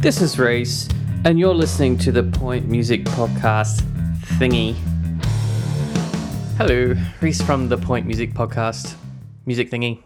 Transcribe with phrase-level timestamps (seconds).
[0.00, 0.88] This is Reese,
[1.24, 3.80] and you're listening to the Point Music Podcast
[4.38, 4.76] thingy.
[6.56, 8.94] Hello, Reese from the Point Music Podcast
[9.44, 10.00] music thingy.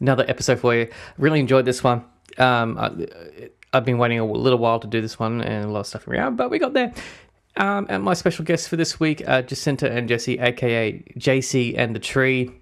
[0.00, 0.88] Another episode for you.
[1.18, 2.02] Really enjoyed this one.
[2.38, 5.80] Um, I, I've been waiting a little while to do this one and a lot
[5.80, 6.94] of stuff around, but we got there.
[7.58, 11.94] Um, and my special guests for this week are Jacinta and Jesse, aka JC and
[11.94, 12.52] the Tree.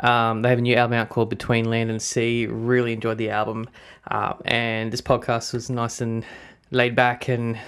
[0.00, 2.46] Um, they have a new album out called Between Land and Sea.
[2.46, 3.68] Really enjoyed the album.
[4.10, 6.24] Uh, and this podcast was nice and
[6.70, 7.58] laid back and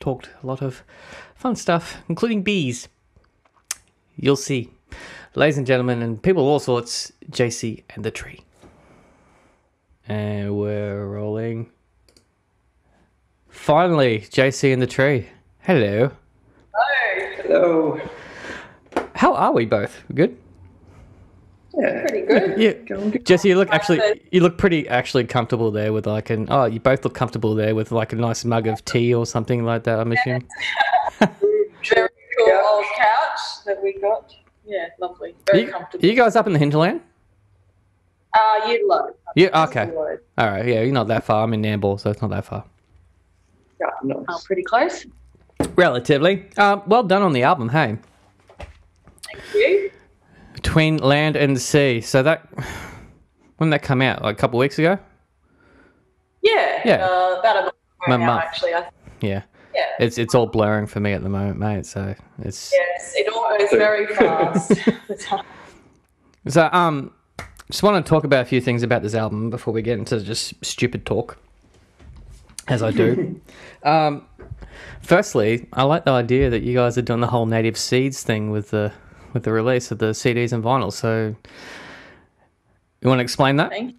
[0.00, 0.82] talked a lot of
[1.34, 2.88] fun stuff, including bees.
[4.16, 4.70] You'll see.
[5.34, 8.40] Ladies and gentlemen, and people of all sorts, JC and the Tree.
[10.08, 11.70] And we're rolling.
[13.48, 15.28] Finally, JC and the Tree.
[15.60, 16.10] Hello.
[16.74, 17.42] Hi.
[17.42, 18.00] Hello.
[19.14, 20.02] How are we both?
[20.14, 20.38] Good?
[21.78, 22.00] Yeah.
[22.06, 22.58] Pretty good.
[22.58, 22.72] Yeah.
[22.72, 23.26] Going good.
[23.26, 24.00] Jesse, you look actually
[24.32, 27.74] you look pretty actually comfortable there with like an oh you both look comfortable there
[27.74, 29.98] with like a nice mug of tea or something like that.
[30.00, 30.46] I'm assuming.
[31.20, 32.64] Very cool Couch.
[32.66, 34.34] old couch that we got.
[34.66, 35.34] Yeah, lovely.
[35.50, 36.04] Very You, comfortable.
[36.04, 37.00] you guys up in the hinterland?
[38.34, 39.10] Uh, you low.
[39.36, 39.64] Yeah.
[39.68, 39.90] Okay.
[39.94, 40.66] All right.
[40.66, 41.44] Yeah, you're not that far.
[41.44, 42.64] I'm in Nambour, so it's not that far.
[43.80, 44.24] Yeah, nice.
[44.28, 45.06] Oh, pretty close.
[45.76, 46.46] Relatively.
[46.56, 47.68] Um, well done on the album.
[47.68, 48.06] Hey, Thank you.
[50.76, 52.02] Between land and sea.
[52.02, 52.46] So that
[53.56, 54.20] when that come out?
[54.20, 54.98] Like a couple weeks ago.
[56.42, 56.82] Yeah.
[56.84, 57.06] Yeah.
[57.06, 58.72] Uh, about a month ago My now, actually.
[59.22, 59.42] Yeah.
[59.74, 59.86] yeah.
[59.98, 61.86] It's it's all blurring for me at the moment, mate.
[61.86, 64.72] So it's Yes, it all goes very fast.
[66.48, 67.12] So, um,
[67.68, 70.20] just want to talk about a few things about this album before we get into
[70.20, 71.38] just stupid talk,
[72.68, 73.40] as I do.
[73.82, 74.24] um,
[75.02, 78.52] firstly, I like the idea that you guys are doing the whole native seeds thing
[78.52, 78.92] with the
[79.32, 80.92] with the release of the CDs and vinyl.
[80.92, 81.34] So,
[83.00, 83.70] you want to explain that?
[83.70, 83.96] Thank you.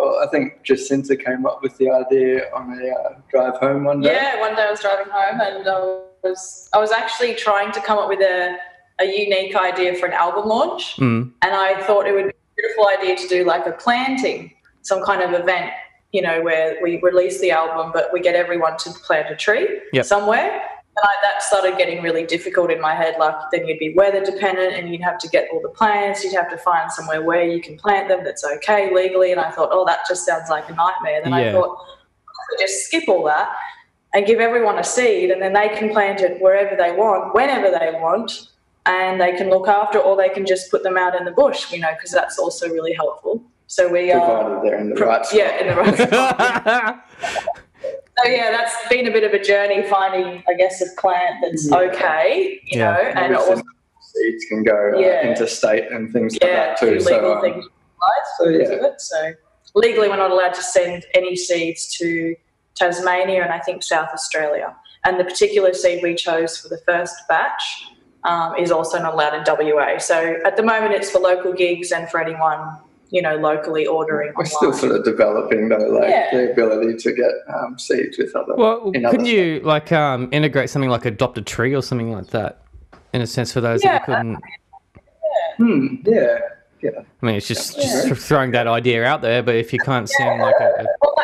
[0.00, 4.00] Well, I think Jacinta came up with the idea on a uh, drive home one
[4.00, 4.12] day.
[4.12, 7.80] Yeah, one day I was driving home and I was I was actually trying to
[7.80, 8.56] come up with a,
[9.00, 10.96] a unique idea for an album launch.
[10.96, 11.32] Mm.
[11.42, 15.02] And I thought it would be a beautiful idea to do like a planting, some
[15.04, 15.72] kind of event,
[16.12, 19.80] you know, where we release the album, but we get everyone to plant a tree
[19.92, 20.04] Yep.
[20.06, 20.62] somewhere.
[20.96, 23.14] And I, that started getting really difficult in my head.
[23.18, 26.24] Like, then you'd be weather dependent and you'd have to get all the plants.
[26.24, 29.30] You'd have to find somewhere where you can plant them that's okay legally.
[29.32, 31.22] And I thought, oh, that just sounds like a nightmare.
[31.22, 31.50] Then Yeah.
[31.50, 33.54] I thought, I could just skip all that
[34.12, 37.70] and give everyone a seed, and then they can plant it wherever they want, whenever
[37.70, 38.48] they want,
[38.84, 41.70] and they can look after, or they can just put them out in the bush,
[41.72, 43.40] you know, because that's also really helpful.
[43.68, 45.38] So we are, Provided uh, they're in the right spot.
[45.38, 47.04] yeah, in the right spot.
[48.22, 51.68] So yeah, that's been a bit of a journey finding, I guess, a plant that's
[51.70, 51.76] Yeah.
[51.78, 52.92] okay, you Yeah.
[52.92, 53.62] know, and Obviously, also
[54.00, 55.22] seeds can go uh, Yeah.
[55.28, 57.00] interstate and things like yeah, that do too.
[57.00, 58.86] So, legal um, things applies so, yeah.
[58.88, 59.00] it.
[59.00, 59.32] So
[59.74, 62.34] legally, we're not allowed to send any seeds to
[62.74, 64.74] Tasmania and I think South Australia.
[65.04, 67.62] And the particular seed we chose for the first batch
[68.24, 69.98] um, is also not allowed in WA.
[69.98, 72.78] So at the moment, it's for local gigs and for anyone
[73.10, 74.46] you know locally ordering we're online.
[74.46, 76.28] still sort of developing though, like Yeah.
[76.32, 78.54] the ability to get um, seeds with other.
[78.56, 82.62] well, couldn't you like um, integrate something like adopt a tree or something like that?
[83.12, 83.98] In a sense, for those Yeah.
[83.98, 84.38] that you couldn't.
[85.56, 86.38] Hmm, yeah,
[86.80, 86.90] yeah.
[87.22, 88.08] I mean, it's just, Yeah.
[88.08, 89.42] just throwing that idea out there.
[89.42, 91.14] But if you can't send like a, a Well,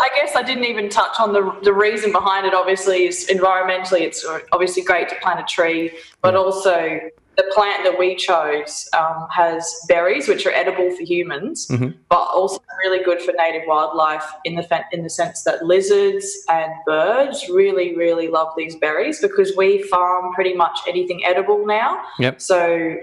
[0.00, 2.54] I guess I didn't even touch on the, the reason behind it.
[2.54, 7.00] Obviously, is environmentally, it's obviously great to plant a tree, but also
[7.38, 11.94] the plant that we chose um, has berries which are edible for humans, Mhm.
[12.10, 16.26] but also really good for native wildlife in the fa- in the sense that lizards
[16.50, 22.02] and birds really really love these berries because we farm pretty much anything edible now.
[22.18, 22.40] Yep.
[22.40, 22.96] So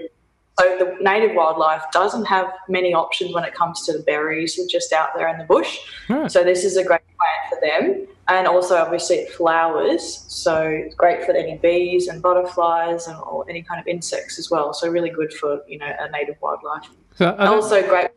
[0.58, 4.56] so the native wildlife doesn't have many options when it comes to the berries.
[4.56, 5.78] They're just out there in the bush.
[6.08, 6.30] Right.
[6.30, 8.06] So this is a great plant for them.
[8.28, 10.24] And also obviously it flowers.
[10.28, 14.50] So it's great for any bees and butterflies and or any kind of insects as
[14.50, 14.72] well.
[14.72, 16.88] So really good for, you know, a native wildlife.
[17.16, 18.10] So And also great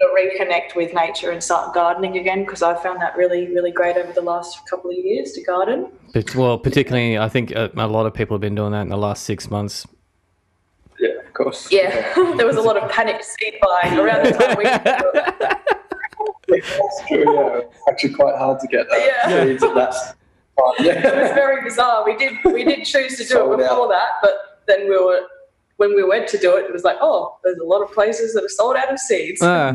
[0.00, 3.96] to reconnect with nature and start gardening again because I found that really, really great
[3.96, 5.88] over the last couple of years to garden.
[6.14, 8.88] But, well, particularly, I think a, a lot of people have been doing that in
[8.88, 9.86] the last six months.
[11.34, 11.72] Yeah, of course.
[11.72, 14.64] Yeah, there was a lot of panic seed buying around the time we
[16.48, 17.60] That's true, yeah.
[17.88, 19.44] Actually, quite hard to get uh, Yeah.
[19.44, 20.14] seeds at that time.
[20.78, 22.04] it was very bizarre.
[22.04, 23.90] We did we did choose to do Sold it before out.
[23.90, 25.22] that, but then we were
[25.76, 28.32] when we went to do it, it was like, oh, there's a lot of places
[28.34, 29.42] that are sold out of seeds.
[29.42, 29.72] Uh,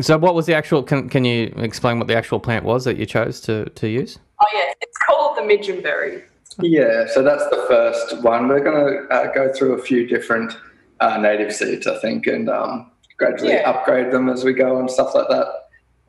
[0.00, 0.82] so, what was the actual?
[0.82, 4.18] Can, can you explain what the actual plant was that you chose to, to use?
[4.40, 6.22] oh yeah, it's called the midgenberry.
[6.62, 8.48] Yeah, so that's the first one.
[8.48, 10.56] We're going to uh, go through a few different
[11.00, 13.70] uh, native seeds, I think, and um, gradually Yeah.
[13.70, 15.46] upgrade them as we go and stuff like that.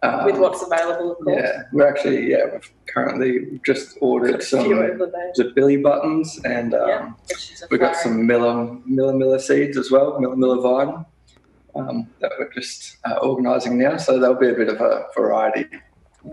[0.04, 1.40] Um, with what's available, of course.
[1.44, 5.30] Yeah, we're actually yeah we've currently just ordered some few over there.
[5.30, 9.14] is it Billy buttons and um, Yeah, which is a we got some Miller Miller
[9.14, 11.06] Miller seeds as well, Miller Miller vine
[11.76, 13.98] um, that we're just uh, organising now.
[13.98, 15.68] So there'll be a bit of a variety.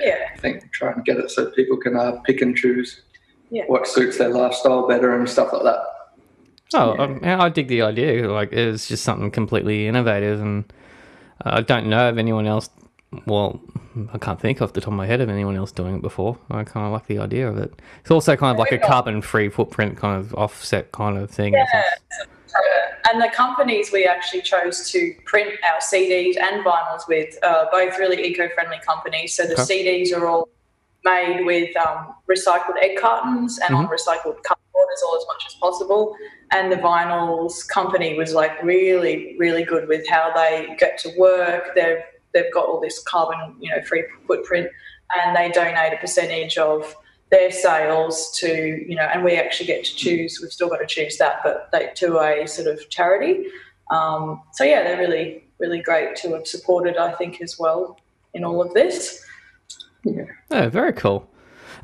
[0.00, 3.02] Yeah, I think try and get it so people can uh, pick and choose
[3.50, 3.64] Yeah.
[3.66, 5.78] what suits their lifestyle better and stuff like that.
[6.74, 7.34] Oh, Yeah.
[7.34, 8.30] um, I dig the idea.
[8.30, 10.70] Like, it's just something completely innovative, and
[11.44, 12.68] uh, I don't know of anyone else.
[13.26, 13.58] Well,
[14.12, 16.36] I can't think off the top of my head of anyone else doing it before.
[16.50, 17.72] I kind of like the idea of it.
[18.02, 21.54] It's also kind of like a carbon-free footprint kind of offset kind of thing.
[21.54, 21.82] Yeah.
[23.10, 27.98] and the companies we actually chose to print our CDs and vinyls with are both
[27.98, 29.34] really eco-friendly companies.
[29.34, 30.02] So the Okay.
[30.04, 30.48] CDs are all
[31.04, 35.54] made with um, recycled egg cartons and on recycled cardboard as all as much as
[35.54, 36.16] possible.
[36.50, 41.74] And the vinyls company was like really, really good with how they get to work.
[41.74, 42.02] They've
[42.34, 44.68] they've got all this carbon, you know, free footprint,
[45.14, 46.94] and they donate a percentage of
[47.30, 50.38] their sales to you know, and we actually get to choose.
[50.40, 53.46] We've still got to choose that, but they to a sort of charity.
[53.90, 56.96] Um, so yeah, they're really, really great to have supported.
[56.96, 57.98] I think as well
[58.34, 59.24] in all of this.
[60.50, 61.28] Oh, very cool.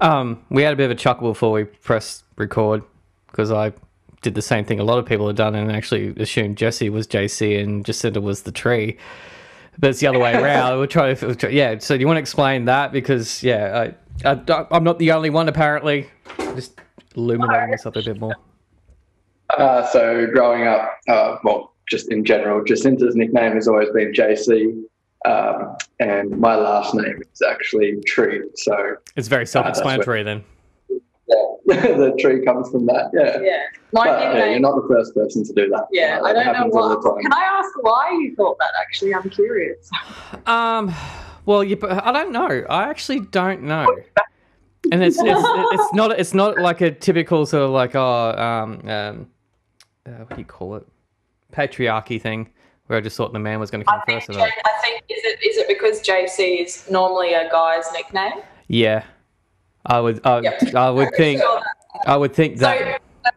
[0.00, 2.82] Um, we had a bit of a chuckle before we pressed record
[3.28, 3.72] because I
[4.22, 7.06] did the same thing a lot of people have done and actually assumed Jesse was
[7.06, 8.96] JC and Jacinta was the tree.
[9.78, 10.78] But it's the other way around.
[10.78, 11.78] We'll try to, we'll try- yeah.
[11.78, 12.92] So do you want to explain that?
[12.92, 13.90] Because yeah,
[14.24, 16.08] I, I, I'm not the only one apparently.
[16.38, 16.80] Just
[17.16, 18.34] illuminating myself a bit more.
[19.50, 24.82] Uh, so growing up, uh, well, just in general, Jacinta's nickname has always been JC,
[25.24, 28.42] um, and my last name is actually Tree.
[28.56, 30.44] So It's very self-explanatory then.
[31.66, 33.10] the tree comes from that.
[33.14, 33.40] Yeah.
[33.40, 33.62] Yeah,
[33.92, 34.50] my But, yeah, nickname.
[34.50, 35.86] you're not the first person to do that.
[35.90, 37.22] Yeah, Uh, I don't know happens all the why.
[37.22, 38.72] Can I ask why you thought that?
[38.80, 39.88] Actually, I'm curious.
[40.46, 40.92] Um,
[41.46, 42.64] well, you, I don't know.
[42.68, 43.86] I actually don't know.
[44.92, 48.88] And it's it's, it's not it's not like a typical sort of like oh um
[48.88, 49.26] um
[50.06, 50.86] uh, what do you call it
[51.52, 52.50] patriarchy thing
[52.86, 54.28] where I just thought the man was going to come I first.
[54.28, 57.90] J- and I- I think is it is it because JC is normally a guy's
[57.92, 58.42] nickname?
[58.68, 59.04] Yeah,
[59.86, 60.74] I would I, Yep.
[60.74, 61.60] I would think Sure.
[62.06, 63.30] I would think that So,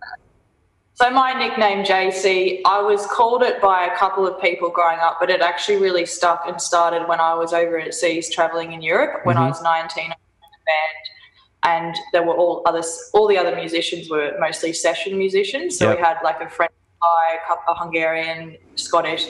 [1.06, 5.18] so my nickname JC, I was called it by a couple of people growing up,
[5.20, 9.38] but it actually really stuck and started when I was overseas traveling in Europe when
[9.38, 9.50] I Mhm.
[9.50, 13.56] was 19 I was in a band and there were all others all the other
[13.56, 15.78] musicians were mostly session musicians.
[15.78, 15.98] So Yep.
[15.98, 16.72] we had like a French
[17.02, 19.26] guy, a couple of Hungarian, Scottish,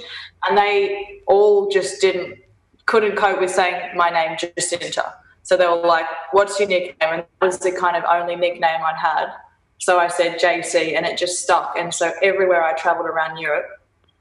[0.47, 2.37] and they all just didn't
[2.85, 5.13] couldn't cope with saying my name Jacinta.
[5.43, 8.81] So they were like, "What's your nickname?" And that was the kind of only nickname
[8.85, 9.27] I'd had.
[9.79, 11.75] So I said JC, and it just stuck.
[11.77, 13.67] And so everywhere I travelled around Europe,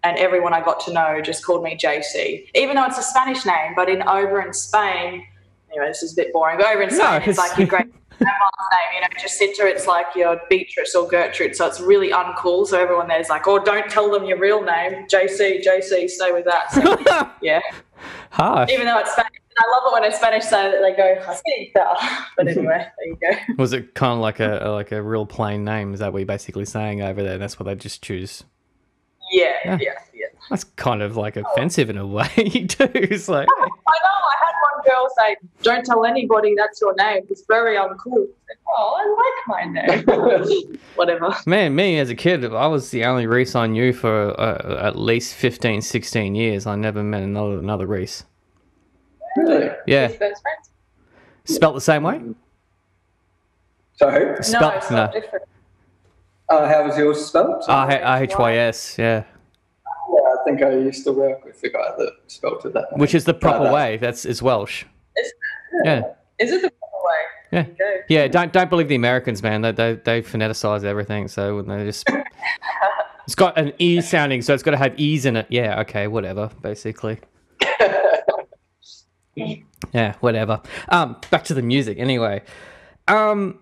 [0.04, 3.44] and everyone I got to know just called me JC, even though it's a Spanish
[3.46, 3.72] name.
[3.75, 5.25] But in over in Spain,
[5.70, 6.58] anyway, this is a bit boring.
[6.58, 7.87] But over in No, Spain, it's it's- like your great
[8.19, 8.95] grandma's name.
[8.95, 11.55] You know, Jacinta, it's like your Beatrice or Gertrude.
[11.57, 12.67] So it's really uncool.
[12.67, 16.09] So everyone there's like, "Oh, don't tell them your real name, JC, JC.
[16.09, 17.61] Stay with that." So yeah
[18.31, 18.71] harsh.
[18.71, 19.33] even though it's Spanish.
[19.59, 21.95] I love it when it's Spanish so that they go Jacinta.
[22.37, 23.17] But anyway, there you
[23.47, 23.55] go.
[23.63, 25.95] Was it kind of like a like a real plain name?
[25.95, 27.39] Is that what you're basically saying over there?
[27.39, 28.45] That's what they just choose.
[29.33, 29.79] Yeah, Yeah.
[29.81, 30.27] yeah, yeah.
[30.51, 32.27] That's kind of like offensive in a way
[32.69, 32.91] too.
[32.94, 34.16] It's like I know.
[34.86, 37.22] I girl say, "Don't tell anybody that's your name.
[37.28, 40.78] It's very uncool." I oh, I like my name.
[40.94, 41.34] Whatever.
[41.46, 44.96] Man, me as a kid, I was the only Reese I knew for uh, at
[44.96, 46.66] least 15, 16 years.
[46.66, 48.24] I never met another another Reese.
[49.36, 49.70] really?
[49.86, 50.43] Yeah, His best
[51.44, 52.20] spelt the same way.
[53.94, 55.10] So, No, Spelt it's no.
[55.12, 55.44] different.
[56.50, 57.64] uh, how was yours spelled?
[57.66, 58.98] R R H Y S.
[58.98, 59.35] Yeah, Yeah, I
[60.46, 62.96] think I used to work with the guy that spelled it that way.
[62.98, 63.96] which is the proper that- way.
[63.98, 64.84] That's is Welsh.
[65.17, 65.32] Is-
[65.84, 66.03] Yeah,
[66.38, 67.12] Is it the proper way?
[67.53, 67.67] Yeah.
[67.79, 68.29] There yeah.
[68.29, 69.60] Don't don't believe the Americans, man.
[69.62, 71.29] They they they phoneticize everything.
[71.29, 72.08] So when they just
[73.26, 75.46] it's got an e sounding, so it's got to have e's in it.
[75.50, 76.50] Yeah, okay, whatever.
[76.62, 77.19] Basically.
[79.93, 80.62] Yeah, whatever.
[80.88, 81.98] Um, back to the music.
[81.98, 82.43] Anyway,
[83.08, 83.60] um,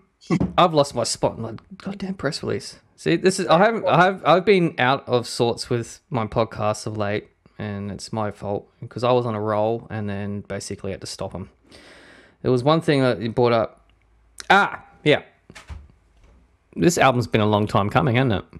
[0.57, 2.79] I've lost my spot in the goddamn press release.
[2.95, 6.87] See, this is I haven't I have I've been out of sorts with my podcast
[6.87, 7.27] of late,
[7.59, 11.07] and it's my fault because I was on a roll and then basically had to
[11.07, 11.49] stop them.
[12.41, 13.81] There was one thing that you brought up.
[14.49, 15.23] Ah, yeah.
[16.75, 18.59] This album's been a long time coming, hasn't it?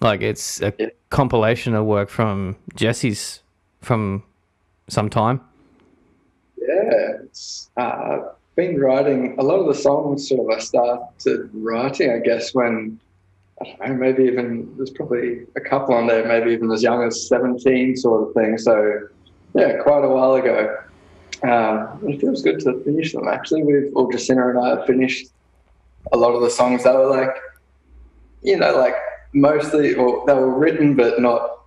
[0.00, 0.86] Like it's a Yeah.
[1.10, 3.40] compilation of work from Jesse's
[3.80, 4.22] from
[4.88, 5.40] some time.
[6.56, 8.18] Yeah, it's uh,
[8.54, 10.28] been writing a lot of the songs.
[10.28, 12.98] Sort of, I started writing, I guess, when
[13.64, 17.96] know, maybe even there's probably a couple on there, maybe even as young as seventeen,
[17.96, 18.58] sort of thing.
[18.58, 19.08] So,
[19.54, 20.76] yeah, quite a while ago.
[21.42, 23.26] Um, it feels good to finish them.
[23.26, 25.28] Actually, we've all Jacinta and I have finished
[26.12, 27.34] a lot of the songs that were like,
[28.42, 28.94] you know, like
[29.32, 31.60] mostly, or they were written but not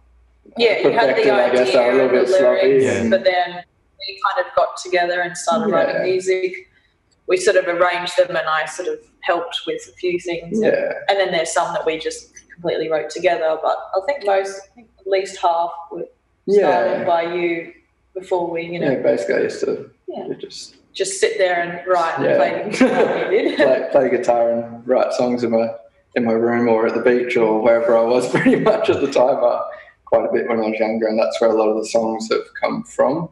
[0.58, 2.86] Yeah, you had the I idea guess they were a little bit lyrics, sloppy.
[2.86, 3.64] and- but then
[4.00, 5.76] we kind of got together and started Yeah.
[5.76, 6.70] writing music.
[7.27, 10.60] We sort of arranged them, and I sort of helped with a few things.
[10.62, 13.58] Yeah, And then there's some that we just completely wrote together.
[13.62, 16.03] But I think most, I think at least half were
[16.50, 17.74] started yeah, by you
[18.13, 19.01] before we, you know, yeah.
[19.01, 20.27] Basically, I used to Yeah.
[20.39, 22.36] just just sit there and write and Yeah.
[22.38, 23.25] play guitar
[23.56, 25.70] play, play guitar and write songs in my
[26.15, 29.12] in my room or at the beach or wherever I was pretty much at the
[29.12, 29.44] time.
[29.44, 29.62] Uh,
[30.06, 32.30] quite a bit when I was younger, and that's where a lot of the songs
[32.32, 33.30] have come from.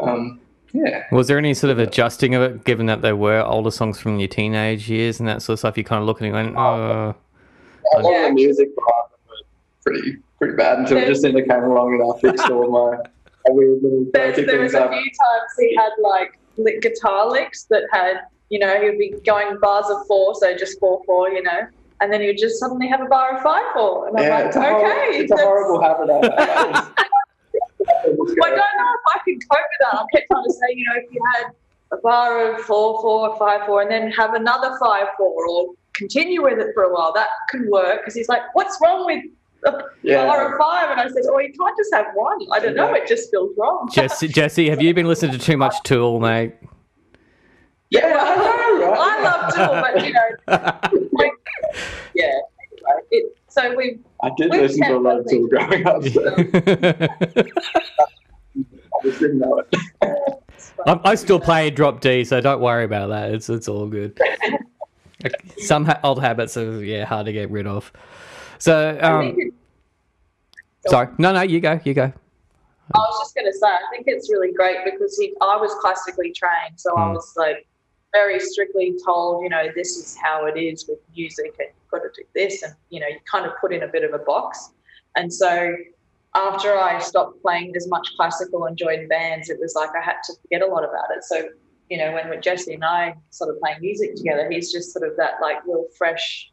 [0.00, 0.40] Um,
[0.72, 3.98] yeah, Was there any sort of adjusting of it, given that they were older songs
[4.00, 5.76] from your teenage years and that sort of stuff?
[5.78, 7.14] You kind of look at it and went, oh,
[7.94, 8.22] a lot Yeah.
[8.22, 9.42] of the music behind them was
[9.84, 12.98] pretty pretty bad until There's- Jacinta came along and I fixed all my
[13.48, 14.90] weird little There's, quirky there was things a up.
[14.92, 19.14] few times he had like li- guitar licks that had, you know, he would be
[19.26, 21.66] going bars of four, so just four four, you know,
[22.00, 24.34] and then he would just suddenly have a bar of five four, and I'm Yeah,
[24.36, 26.10] like, it's a, okay, hor- it's a horrible habit.
[26.10, 26.92] I have.
[27.84, 29.98] I don't know if I can cope with that.
[30.00, 31.46] I kept trying to say, you know, if you had
[31.92, 36.42] a bar of four four, five four, and then have another five four, or continue
[36.42, 38.00] with it for a while, that can work.
[38.00, 39.24] Because he's like, what's wrong with
[39.66, 40.26] a Yeah.
[40.26, 40.90] bar of five?
[40.90, 42.38] And I said, oh, you can't just have one.
[42.52, 42.92] I don't know.
[42.94, 43.88] It just feels wrong.
[43.92, 46.54] Jesse, Jesse, have you been listening to too much Tool, mate?
[47.90, 48.98] Yeah, I know, right?
[48.98, 51.32] I love Tool, but you know, like,
[52.14, 52.38] yeah.
[53.10, 56.22] It, so we, I did listen to a lot of Tool growing up, so
[59.04, 59.78] I know it.
[60.86, 63.32] I'm, I still play Drop D, so don't worry about that.
[63.32, 64.18] It's it's all good.
[65.58, 67.92] Some ha- old habits are yeah hard to get rid of.
[68.58, 69.36] So um,
[70.86, 72.12] sorry, no, no, you go, you go.
[72.94, 75.74] I was just going to say, I think it's really great because he, I was
[75.80, 77.14] classically trained, so I Mm.
[77.14, 77.66] was like
[78.12, 82.00] very strictly told, you know, this is how it is with music, and you've got
[82.06, 84.18] to do this, and you know, you kind of put in a bit of a
[84.24, 84.72] box.
[85.16, 85.74] And so,
[86.34, 90.16] after I stopped playing as much classical and joined bands, it was like I had
[90.24, 91.24] to forget a lot about it.
[91.24, 91.48] So,
[91.90, 95.06] you know, when with Jesse and I sort of playing music together, he's just sort
[95.06, 96.51] of that like real fresh.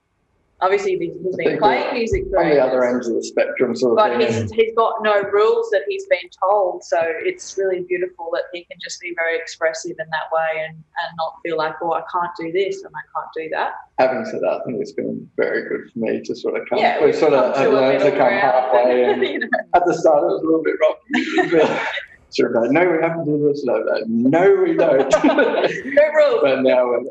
[0.62, 3.98] Obviously, he's been playing music for On the other ends of the spectrum, sort of
[3.98, 4.42] but thing.
[4.42, 6.84] he's, he's got no rules that he's been told.
[6.84, 10.76] So it's really beautiful that he can just be very expressive in that way and,
[10.76, 13.72] and not feel like, oh, I can't do this and I can't do that.
[14.00, 16.80] Having said that, I think it's been very good for me to sort of come.
[16.80, 19.04] Yeah, we sort of to learned to come halfway.
[19.14, 21.80] and, you know, at the start, it was a little bit rocky.
[22.32, 23.64] sort of like, no, we have to do this.
[23.64, 25.10] No, no, no we don't.
[25.24, 26.40] no rules.
[26.42, 27.02] but now we're,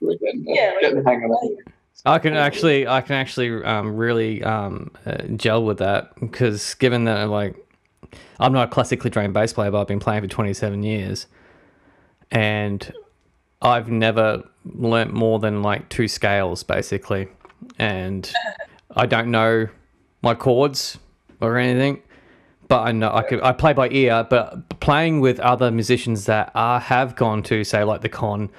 [0.00, 1.73] we're getting, Yeah, getting the hang of it.
[2.06, 7.04] I can actually, I can actually um, really um, uh, gel with that because given
[7.04, 7.56] that like
[8.38, 11.26] I'm not a classically trained bass player, but I've been playing for 27 years,
[12.30, 12.92] and
[13.62, 17.28] I've never learnt more than like two scales basically,
[17.78, 18.30] and
[18.96, 19.68] I don't know
[20.22, 20.98] my chords
[21.40, 22.02] or anything.
[22.66, 26.50] But I know I could I play by ear, but playing with other musicians that
[26.54, 28.50] are have gone to say like the con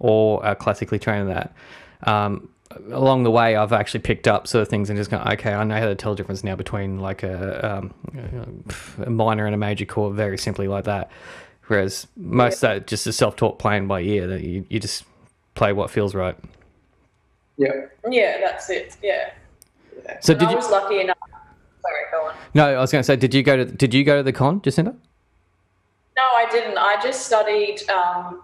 [0.00, 1.54] or are classically trained in that.
[2.02, 2.48] Um,
[2.90, 5.64] along the way, I've actually picked up sort of things and just gone, okay, I
[5.64, 8.64] know how to tell the difference now between like a, um,
[9.04, 11.10] a minor and a major chord, very simply like that.
[11.66, 15.04] Whereas most of that just is self-taught playing by ear that you, you just
[15.54, 16.36] play what feels right.
[17.56, 17.86] Yeah.
[18.10, 18.96] Yeah, that's it.
[19.02, 19.32] Yeah.
[20.20, 20.56] So And did I you?
[20.56, 21.18] was lucky enough.
[21.82, 22.34] Sorry, go on.
[22.54, 24.32] No, I was going to say, did you go to did you go to the
[24.32, 24.94] con, Jacinta?
[26.16, 26.78] No, I didn't.
[26.78, 28.42] I just studied um,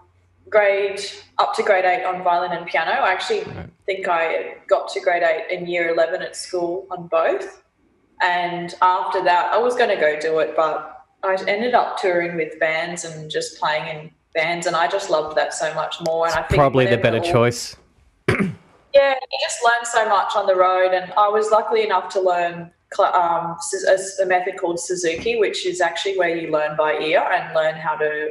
[0.51, 1.01] grade
[1.39, 2.91] up to grade eight on violin and piano.
[2.93, 3.67] I actually Right.
[3.87, 7.63] think I got to grade eight in year 11 at school on both.
[8.21, 12.37] And after that, I was going to go do it, but I ended up touring
[12.37, 14.67] with bands and just playing in bands.
[14.67, 16.27] And I just loved that so much more.
[16.27, 17.77] And I think Probably the better all- choice.
[18.29, 22.21] yeah, you just learn so much on the road, and I was lucky enough to
[22.21, 23.57] learn um,
[24.23, 27.97] a method called Suzuki, which is actually where you learn by ear and learn how
[27.97, 28.31] to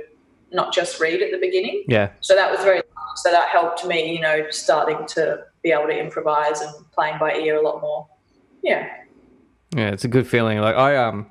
[0.52, 1.84] not just read at the beginning.
[1.88, 2.82] Yeah, So that was very
[3.16, 7.34] so that helped me, you know, starting to be able to improvise and playing by
[7.36, 8.08] ear a lot more.
[8.64, 8.88] Yeah,
[9.76, 10.60] yeah, it's a good feeling.
[10.60, 11.30] Like I um,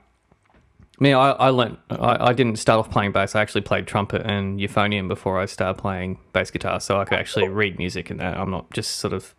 [1.01, 3.35] me, I I learned I, I didn't start off playing bass.
[3.35, 7.19] I actually played trumpet and euphonium before I started playing bass guitar, so I could
[7.19, 8.37] actually read music and that.
[8.37, 9.35] I'm not just sort of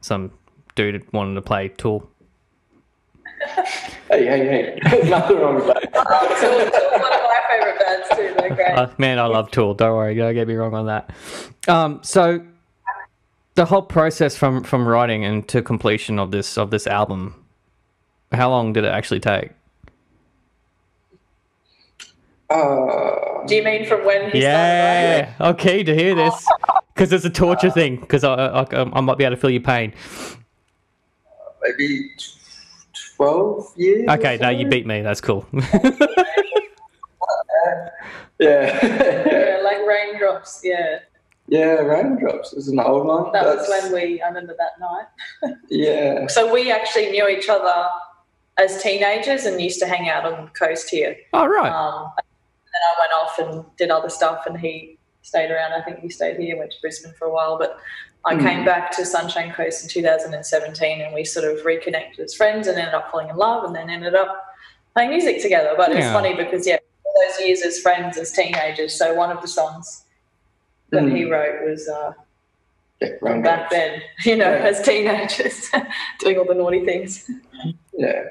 [0.00, 0.32] some
[0.74, 2.08] dude wanting to play Tool.
[4.10, 5.08] Hey, hey, hey.
[5.08, 5.90] Nothing wrong with that.
[6.40, 8.08] so it's one of my favorite bands
[8.48, 8.54] too.
[8.54, 8.78] Great.
[8.78, 9.74] Uh, man, I love Tool.
[9.74, 11.10] Don't worry, don't get me wrong on that.
[11.68, 12.44] Um, so
[13.54, 17.42] the whole process from from writing and to completion of this of this album,
[18.32, 19.50] how long did it actually take?
[22.50, 24.42] Uh, Do you mean from when he started?
[24.42, 25.34] Yeah.
[25.40, 26.46] Okay, to hear this.
[26.94, 27.96] Because it's a torture thing.
[27.96, 29.94] Because I, I, I might be able to feel your pain.
[31.62, 32.10] Maybe
[33.22, 34.04] twelve years.
[34.08, 35.02] or Okay, no, you beat me.
[35.02, 35.46] That's cool.
[38.40, 38.80] Yeah.
[38.82, 40.62] Yeah, like raindrops.
[40.64, 40.98] Yeah,
[41.46, 43.30] yeah, raindrops is an old one.
[43.32, 44.20] that was when we.
[44.20, 45.56] I remember that night.
[45.70, 46.26] Yeah.
[46.26, 47.88] So we actually knew each other
[48.58, 51.16] as teenagers and used to hang out on the coast here.
[51.32, 51.70] All right.
[51.70, 55.72] Um, and then I went off and did other stuff, and he stayed around.
[55.72, 57.78] I think he stayed here, went to Brisbane for a while, but
[58.24, 58.46] I Hmm.
[58.46, 62.78] came back to Sunshine Coast in 2017, and we sort of reconnected as friends, and
[62.78, 64.44] ended up falling in love, and then ended up
[64.94, 65.74] playing music together.
[65.76, 68.94] But it's funny because yeah, those years as friends as teenagers.
[68.94, 70.04] So one of the songs
[70.90, 71.30] that he Mm.
[71.30, 72.12] wrote was uh,
[73.00, 74.66] yeah back then, you know, Yeah.
[74.70, 75.68] as teenagers,
[76.20, 77.28] doing all the naughty things.
[77.92, 78.24] Yeah.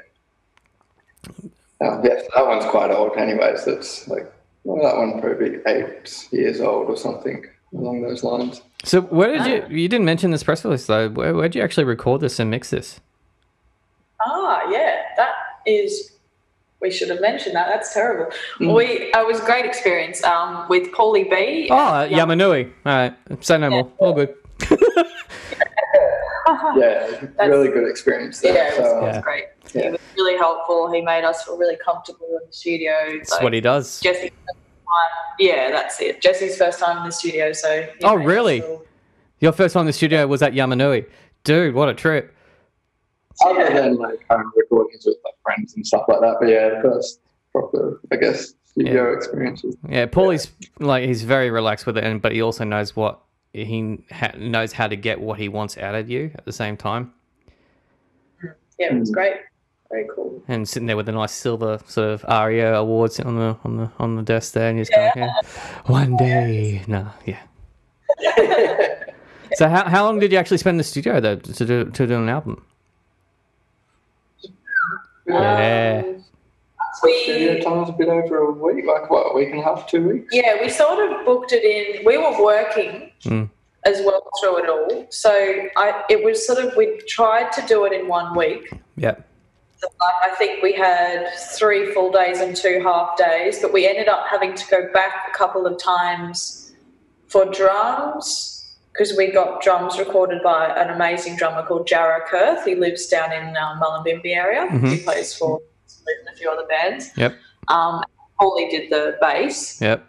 [1.84, 3.66] Oh, yes, that one's quite old, anyways.
[3.66, 4.32] That's like
[4.64, 8.62] well, that one probably eight years old or something along those lines.
[8.84, 9.78] So where did you?
[9.78, 11.10] You didn't mention this press release though.
[11.10, 13.00] Where where did you actually record this and mix this?
[14.25, 15.34] Ah, yeah, that
[15.66, 16.12] is.
[16.82, 17.68] We should have mentioned that.
[17.68, 18.32] That's terrible.
[18.60, 18.75] Mm.
[18.75, 21.68] We it was a great experience um, with Paulie B.
[21.70, 22.72] Oh, uh, Yamanui.
[22.86, 23.44] All right.
[23.44, 23.92] Say no more.
[24.00, 24.34] All good.
[26.75, 28.54] Yeah, really good experience there.
[28.54, 29.22] yeah, it was, so, it was Yeah.
[29.22, 29.44] great.
[29.74, 29.82] Yeah.
[29.84, 30.92] He was really helpful.
[30.92, 32.94] He made us feel really comfortable in the studio.
[33.18, 34.00] That's what he does.
[34.01, 34.61] Jesse's first time.
[35.40, 36.22] Yeah, that's it.
[36.22, 37.82] Jesse's first time in the studio, so.
[37.84, 38.62] he Oh, really?
[38.62, 38.86] feel-
[39.40, 41.06] Your first time in the studio was at Yamanui.
[41.44, 42.36] Dude, what a trip.
[43.44, 47.22] other than like home recordings with like friends and stuff like that, but yeah, first
[47.52, 49.76] proper, I guess, studio experiences.
[49.90, 53.20] Yeah, Paulie's like he's very relaxed with it, and but he also knows what
[53.54, 56.78] he ha- knows how to get what he wants out of you at the same
[56.78, 57.12] time.
[58.78, 59.14] Yeah, it was Mm.
[59.14, 59.34] great.
[59.92, 60.42] Very cool.
[60.48, 63.78] And sitting there with a nice silver sort of ARIA award sitting on the on
[63.78, 65.34] the on the desk there, and you're just going, yeah,
[65.86, 67.40] one day, no, yeah.
[69.56, 72.08] So how, how long did you actually spend in the studio though to do to
[72.08, 72.64] do an album?
[75.27, 76.04] Yeah.
[76.06, 76.24] Um,
[76.94, 79.88] Studio we, time's a bit over a week, like what, a week and a half,
[79.90, 80.27] two weeks?
[80.32, 82.06] yeah, we sort of booked it in.
[82.06, 83.50] We were working Mm.
[83.86, 85.08] as well through it all.
[85.10, 85.32] So
[85.77, 88.72] I, it was sort of, we tried to do it in one week.
[88.98, 89.27] Yep.
[89.83, 94.07] Like, I think we had three full days and two half days, but we ended
[94.07, 96.74] up having to go back a couple of times
[97.27, 102.63] for drums because we got drums recorded by an amazing drummer called Jarrah Kurth.
[102.65, 104.67] He lives down in um, Mullumbimby area.
[104.70, 105.03] He Mhm.
[105.03, 105.61] plays for
[106.07, 107.11] and a few other bands.
[107.15, 107.35] Yep.
[107.67, 108.03] Um,
[108.39, 109.79] Paulie did the bass.
[109.81, 110.03] Yep.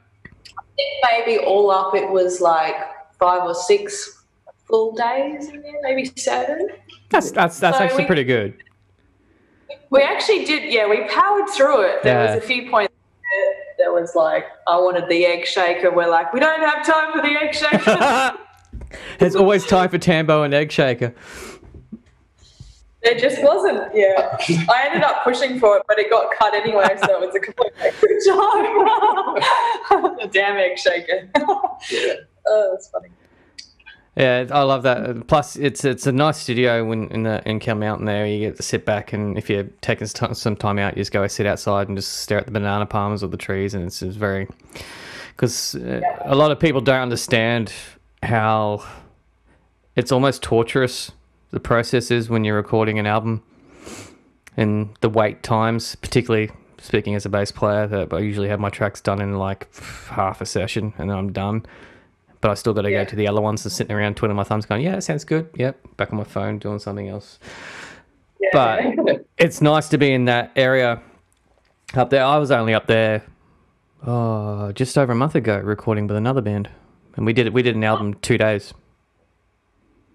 [0.59, 2.75] I think maybe all up it was like
[3.19, 4.25] five or six
[4.67, 6.69] full days in there, maybe seven.
[7.11, 8.55] That's that's that's So actually we- pretty good.
[9.93, 12.03] We actually did, yeah, we powered through it.
[12.03, 12.35] There Yeah.
[12.35, 12.93] was a few points
[13.79, 15.91] there was like, I wanted the egg shaker.
[15.91, 18.39] We're like, we don't have time for the egg shaker.
[19.19, 21.15] There's always time for Tambo and Egg Shaker.
[23.03, 24.37] It just wasn't, yeah.
[24.71, 27.41] I ended up pushing for it, but it got cut anyway, so it was a
[27.41, 30.21] complete good job.
[30.21, 31.29] the damn egg shaker.
[31.91, 32.13] Yeah.
[32.47, 33.09] oh, that's funny.
[34.17, 35.27] Yeah, I love that.
[35.27, 38.27] Plus, it's it's a nice studio when in the in Kiel Mountain there.
[38.27, 41.27] You get to sit back, and if you're taking some time out, you just go
[41.27, 44.19] sit outside and just stare at the banana palms or the trees, and it's just
[44.19, 44.49] very
[45.31, 47.73] because uh, a lot of people don't understand
[48.23, 48.85] how
[49.97, 51.11] it's almost torturous
[51.53, 53.43] the process is when you're recording an album
[54.57, 58.71] and the wait times, particularly speaking as a bass player, that I usually have my
[58.71, 59.69] tracks done in like
[60.07, 61.65] half a session and then I'm done.
[62.43, 63.05] But I still got to Yeah.
[63.05, 65.49] go to the other ones and sitting around twiddling my thumbs, going, "Yeah, sounds good.
[65.55, 67.39] Yep." Back on my phone doing something else.
[68.41, 68.49] Yeah.
[68.53, 71.01] But it's nice to be in that area
[71.95, 72.25] up there.
[72.25, 73.23] I was only up there,
[74.07, 76.69] oh, just over a month ago, recording with another band,
[77.17, 78.75] and we did we did an album two days.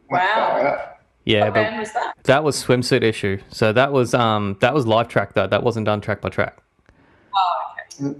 [0.09, 0.83] Wow.
[1.25, 2.13] Yeah, what but band was that?
[2.23, 3.37] that was swimsuit issue.
[3.49, 5.47] So that was um that was live track though.
[5.47, 6.57] That wasn't done track by track.
[7.35, 8.15] Oh, okay.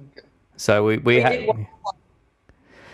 [0.58, 1.48] So we we, We had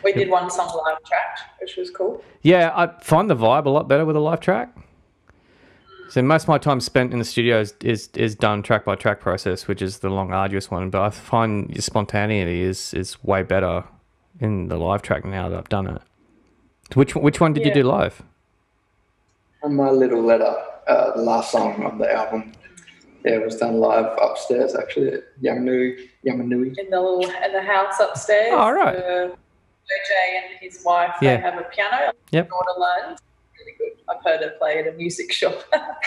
[0.04, 2.24] We did one song live track, which was cool.
[2.42, 2.72] yeah.
[2.76, 4.76] I find the vibe a lot better with a live track.
[6.10, 8.96] So most of my time spent in the studio is, is is done track by
[8.96, 10.90] track process, which is the long arduous one.
[10.90, 13.84] But I find your spontaneity is is way better
[14.40, 16.02] in the live track now that I've done it.
[16.94, 18.22] Which which one did you do live?
[19.64, 20.54] And my little letter,
[20.88, 22.52] uh, the last song on the album,
[23.26, 26.10] yeah, it was done live upstairs actually at Yamanui.
[26.28, 26.78] Yamanui.
[26.78, 28.50] in the little in the house upstairs.
[28.52, 28.98] Oh, all right.
[28.98, 29.30] Uh,
[29.86, 31.38] OJ and his wife Yeah.
[31.38, 32.12] they have a piano.
[32.32, 32.50] Yep.
[32.50, 33.20] Daughter learns
[33.60, 33.92] really good.
[34.10, 35.64] I've heard her play at a music shop.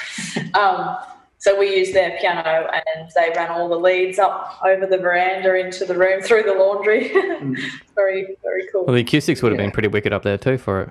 [0.54, 0.96] um,
[1.38, 5.54] So we used their piano, and they ran all the leads up over the veranda
[5.54, 7.08] into the room through the laundry.
[7.94, 8.84] very, very cool.
[8.86, 10.90] Well, the acoustics would have been pretty wicked up there too for it.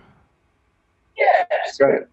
[1.18, 2.04] yeah, It's great.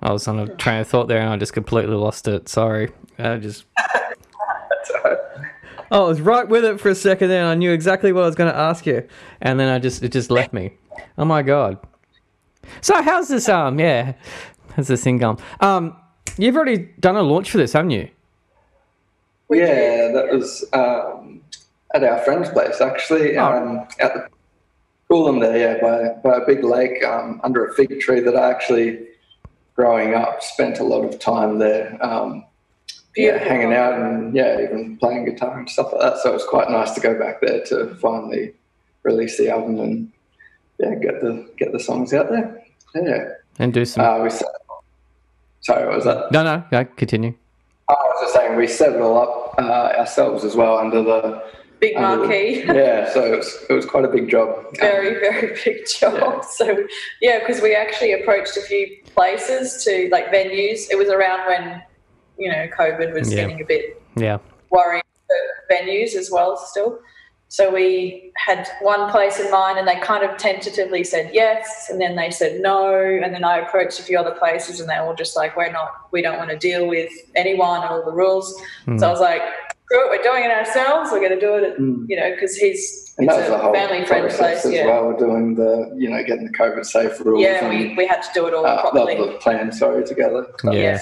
[0.00, 2.48] I was on a train of thought there and I just completely lost it.
[2.48, 2.90] Sorry.
[3.18, 3.64] I just.
[3.76, 5.18] That's all right.
[5.90, 8.26] I was right with it for a second there and I knew exactly what I
[8.26, 9.06] was going to ask you.
[9.40, 10.72] And then I just, it just left me.
[11.16, 11.78] Oh my God.
[12.80, 14.12] So, how's this, um, yeah,
[14.74, 15.38] how's this thing going?
[15.60, 15.96] Um,
[16.36, 18.08] you've already done a launch for this, haven't you?
[19.50, 21.40] Yeah, that was um,
[21.94, 23.44] at our friend's place actually, Oh.
[23.46, 24.28] um, at the
[25.10, 28.50] Coolum there, yeah, by, by a big lake um, under a fig tree that I
[28.50, 29.06] actually,
[29.74, 31.96] growing up, spent a lot of time there.
[32.04, 32.44] Um,
[33.16, 36.18] yeah, hanging out and yeah, even playing guitar and stuff like that.
[36.18, 38.54] So it was quite nice to go back there to finally
[39.02, 40.12] release the album and
[40.78, 42.62] yeah, get the get the songs out there.
[42.94, 44.04] Yeah, And do some.
[44.04, 44.46] uh, we set,
[45.60, 46.30] sorry, what was that?
[46.32, 47.34] no, no, no, continue.
[47.88, 51.42] I was just saying we set it all up uh, ourselves as well under the
[51.80, 52.64] big under the- marquee.
[52.66, 54.64] yeah, so it was, it was quite a big job.
[54.78, 56.40] very very big job Yeah.
[56.50, 56.86] so
[57.20, 61.82] yeah because we actually approached a few places to like venues it was around when
[62.38, 63.42] you know covid was Yeah.
[63.42, 64.38] getting a bit Yeah.
[64.70, 66.98] worrying for venues as well still
[67.50, 71.98] so we had one place in mind and they kind of tentatively said yes and
[72.00, 75.14] then they said no and then i approached a few other places and they were
[75.14, 78.46] just like we're not we don't want to deal with anyone and all the rules
[78.84, 78.98] Hmm.
[78.98, 79.42] so i was like
[79.86, 82.04] screw it we're doing it ourselves we're going to do it at, Mm.
[82.08, 84.72] you know because he's And it's that was a whole family friend process place as
[84.72, 87.96] yeah well, we're doing the, you know, getting the COVID safe rules yeah, and we,
[87.96, 89.16] we had to do it all uh, properly.
[89.16, 90.46] the, the plan, sorry, together.
[90.60, 90.98] So Yeah.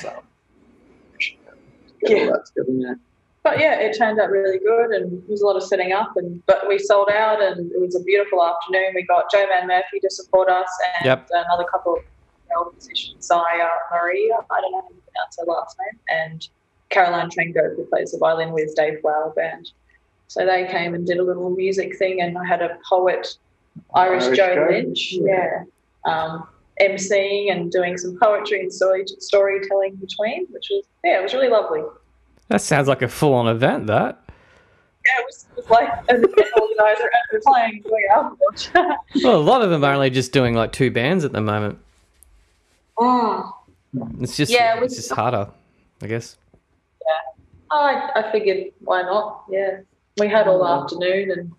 [2.06, 2.30] It's, get all Yeah.
[2.32, 2.94] that together, yeah.
[3.42, 6.16] But yeah, it turned out really good, and there was a lot of setting up.
[6.16, 8.92] And but we sold out, and it was a beautiful afternoon.
[8.94, 11.28] We got Joe Man Murphy to support us, and Yep.
[11.30, 12.02] another couple of
[12.48, 16.48] male musicians, Zaya Maria, I don't know how to pronounce her last name, and
[16.90, 19.70] Caroline Trengo, who plays the violin with Dave Flower Band.
[20.28, 23.28] So they came and did a little music thing, and I had a poet,
[23.94, 24.66] Irish, Irish Joe Joe?
[24.70, 25.62] Lynch, yeah,
[26.04, 26.48] um,
[26.80, 31.48] emceeing and doing some poetry and story storytelling between, which was yeah, it was really
[31.48, 31.82] lovely.
[32.48, 34.22] That sounds like a full on event, that.
[35.04, 38.38] Yeah, it was, it was like an event organizer and playing doing album.
[39.22, 41.78] Well, a lot of them are only just doing like two bands at the moment.
[42.98, 43.52] mm.
[44.20, 45.48] It's just, Yeah, it was- it's just harder,
[46.02, 46.36] I guess.
[47.00, 49.44] Yeah, I, I figured why not?
[49.50, 49.80] Yeah,
[50.18, 51.52] we had all afternoon and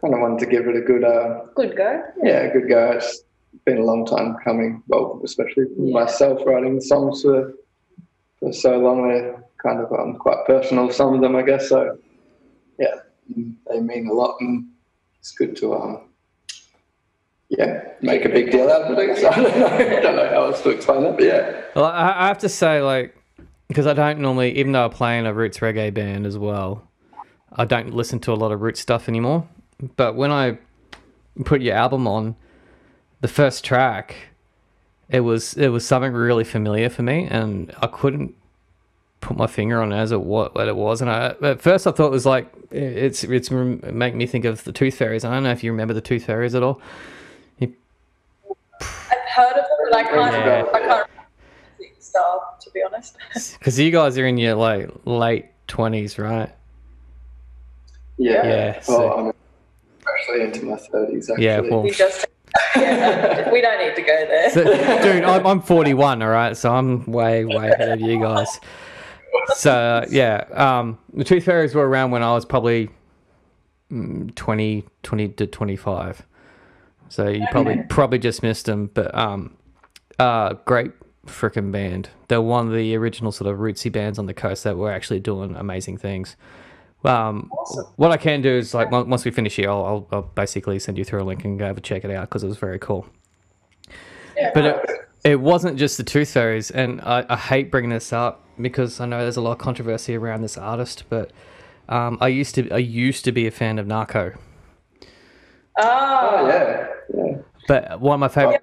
[0.00, 2.02] Kind of wanted to give it a good, uh, good go.
[2.22, 2.92] yeah, a good go.
[2.92, 3.24] It's
[3.66, 4.82] been a long time coming.
[4.88, 5.92] Well, especially Yeah.
[6.00, 7.52] myself writing the songs for
[8.40, 9.08] for so long.
[9.08, 11.68] They're kind of um, quite personal, some of them, I guess.
[11.68, 11.98] So,
[12.78, 12.94] yeah,
[13.68, 14.68] they mean a lot, and
[15.18, 16.10] it's good to um,
[17.50, 19.24] yeah, make a big deal out of it.
[19.24, 21.84] I I don't know, I don't know how else to explain that, but yeah, Well,
[21.84, 23.16] I, I have to say, like,
[23.68, 26.88] because I don't normally, even though I play in a roots reggae band as well,
[27.52, 29.46] I don't listen to a lot of roots stuff anymore.
[29.96, 30.58] But when I
[31.44, 32.36] put your album on,
[33.20, 34.29] the first track,
[35.10, 38.34] it was it was something really familiar for me, and I couldn't
[39.20, 41.00] put my finger on it as it what what it was.
[41.00, 44.64] And I at first I thought it was like it's it's make me think of
[44.64, 45.24] the Tooth Fairies.
[45.24, 46.80] I don't know if you remember the Tooth Fairies at all.
[47.60, 47.74] I've
[49.34, 50.16] heard of it, but I can't.
[50.34, 50.64] Yeah.
[50.74, 51.08] I can't remember
[51.78, 53.16] the style to be honest.
[53.58, 56.50] Because you guys are in your like late twenties, right?
[58.16, 59.32] yeah, Yeah, so- Well, I'm
[60.08, 61.30] actually into my thirties.
[61.30, 62.26] Actually, Yeah, well- we just
[62.76, 64.50] yeah, we don't need to go there.
[64.50, 64.64] So,
[65.02, 68.60] dude, I'm, I'm 41, all right, so I'm way, way ahead of you guys.
[69.54, 72.90] So yeah, um, the Tooth Fairies were around when I was probably
[73.90, 76.26] mm, 20, 20 to 25.
[77.08, 79.56] So you probably probably just missed them, but um,
[80.18, 80.92] uh, great
[81.26, 82.08] freaking band.
[82.28, 85.20] They're one of the original sort of rootsy bands on the coast that were actually
[85.20, 86.36] doing amazing things.
[87.04, 87.50] Um,
[87.96, 90.98] What I can do is like once we finish here, I'll, I'll, I'll basically send
[90.98, 92.78] you through a link and go have a check it out because it was very
[92.78, 93.06] cool.
[94.54, 94.86] But it,
[95.24, 99.06] it wasn't just the Tooth Fairies, and I, I hate bringing this up because I
[99.06, 101.04] know there's a lot of controversy around this artist.
[101.10, 101.30] But
[101.88, 104.36] um, I used to I used to be a fan of Nahko,
[105.78, 107.36] Oh, Oh yeah, yeah.
[107.68, 108.62] but one of my favorite.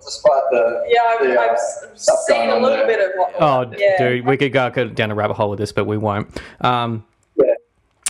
[0.00, 2.86] Despite the yeah, I've, Yeah, I've s- seen a little there.
[2.86, 3.34] bit of what.
[3.38, 3.98] Oh, yeah.
[3.98, 6.28] dude, we could go, go down a rabbit hole with this, but we won't.
[6.62, 7.07] Um, Yeah.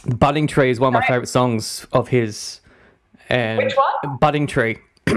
[0.09, 2.61] Budding Tree is one of my favorite songs of his.
[3.29, 4.17] And Which one?
[4.19, 4.79] Budding Tree.
[5.07, 5.15] yeah,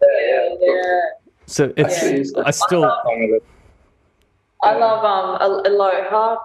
[0.00, 0.48] yeah.
[0.60, 1.00] yeah.
[1.46, 3.44] So it's it's I still song of it.
[4.62, 6.38] I love um Al- Aloha.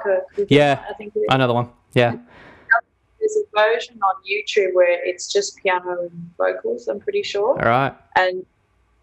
[0.49, 0.83] Yeah.
[0.89, 1.69] I think another one.
[1.93, 2.17] Yeah.
[3.19, 6.87] there's a version on YouTube where it's just piano and vocals.
[6.87, 7.95] I'm pretty sure, All right.
[8.17, 8.45] and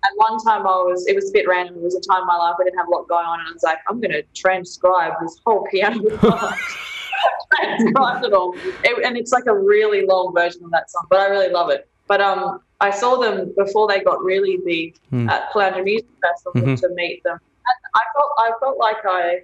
[0.05, 1.77] at one time I was, it was a bit random.
[1.77, 3.49] It was a time in my life I didn't have a lot going on, and
[3.49, 6.55] I was like, I'm going to transcribe this whole piano part.
[7.61, 11.27] it all, it, and it's like a really long version of that song, but I
[11.27, 11.89] really love it.
[12.07, 15.29] But um, I saw them before they got really big Hmm.
[15.29, 16.81] at Caloundra Music Festival Mhm.
[16.81, 17.39] to meet them.
[17.39, 19.43] And I felt I felt like I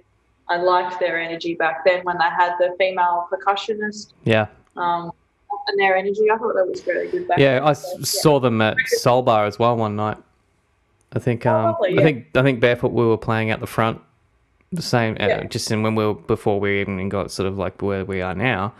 [0.49, 4.47] I liked their energy back then when they had the female percussionist Yeah.
[4.75, 5.11] um,
[5.67, 6.29] and their energy.
[6.29, 7.27] I thought that was really good.
[7.27, 7.63] Back Yeah, then.
[7.63, 10.17] I So, saw them at Solbar as well one night.
[11.13, 12.01] I think um, lovely, I yeah.
[12.01, 14.01] think I think barefoot we were playing at the front,
[14.71, 15.43] the same uh, Yeah.
[15.45, 18.33] just in when we were before we even got sort of like where we are
[18.35, 18.73] now.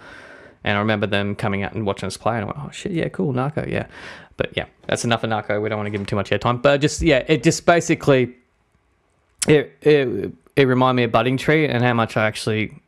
[0.64, 2.92] And I remember them coming out and watching us play, and I went, "Oh shit,
[2.92, 3.88] yeah, cool, Nahko, yeah."
[4.38, 5.62] But yeah, that's enough of Nahko.
[5.62, 6.62] We don't want to give him too much airtime.
[6.62, 8.36] But just yeah, it just basically
[9.48, 12.80] it it it reminded me of Budding Tree and how much I actually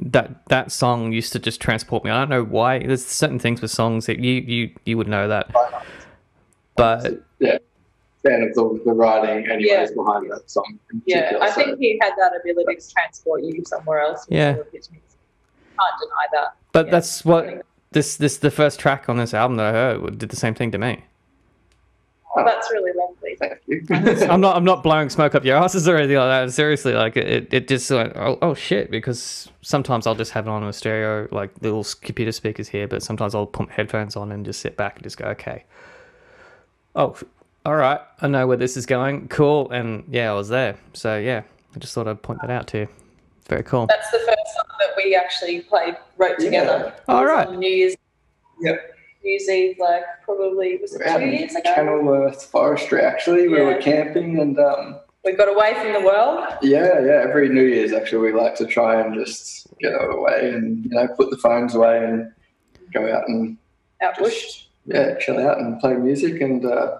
[0.00, 2.10] that that song used to just transport me.
[2.10, 2.78] I don't know why.
[2.78, 5.50] There's certain things with songs that you you you would know that,
[6.76, 7.58] but yeah,
[8.24, 9.86] fan of the, the writing, anyways, Yeah.
[9.94, 10.78] behind that song.
[11.06, 14.26] yeah, I so- think he had that ability to transport you somewhere else.
[14.28, 14.52] Yeah.
[14.54, 15.04] some of his music.
[15.78, 16.54] Can't deny that.
[16.72, 16.90] but Yeah.
[16.92, 20.36] that's what this this the first track on this album that I heard did the
[20.36, 21.04] same thing to me.
[22.36, 23.36] Oh, that's really lovely.
[23.40, 24.26] Thank you.
[24.30, 26.52] I'm not I'm not blowing smoke up your asses or anything like that.
[26.52, 30.50] Seriously, like it it just like oh, oh shit because sometimes I'll just have it
[30.50, 34.44] on a stereo like little computer speakers here, but sometimes I'll put headphones on and
[34.44, 35.64] just sit back and just go okay.
[36.94, 37.16] Oh,
[37.66, 39.28] all right, I know where this is going.
[39.28, 40.76] Cool, and yeah, I was there.
[40.94, 41.42] So yeah,
[41.74, 42.88] I just thought I'd point that out to you.
[43.48, 43.86] Very cool.
[43.86, 46.92] That's the first song that we actually played, wrote together.
[47.08, 47.46] All It was right.
[47.48, 47.96] on New Year's.
[48.60, 48.94] Yep.
[49.24, 51.74] New Year's Eve, like probably was it We're out two years ago?
[51.74, 53.48] Kenilworth Forestry, actually.
[53.48, 56.44] We were camping and um, We got away from the world.
[56.62, 60.84] yeah, yeah, every New Year's actually we like to try and just get away and,
[60.84, 62.30] you know, put the phones away and
[62.92, 63.56] go out and
[64.02, 64.66] Out bush.
[64.86, 66.40] yeah, chill out and play music.
[66.40, 66.98] And uh,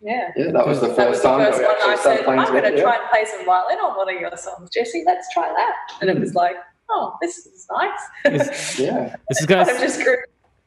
[0.00, 0.30] Yeah.
[0.36, 1.74] yeah, that was the That first was the time first that we one.
[1.76, 2.82] actually I started said, playing I'm going to together.
[2.82, 5.02] try and play some violin on one of your songs, Jesse.
[5.04, 5.74] Let's try that.
[6.00, 6.54] And it was like,
[6.90, 8.00] oh, this is nice.
[8.24, 9.16] This, Yeah.
[9.28, 10.16] this is gonna kind of just grew.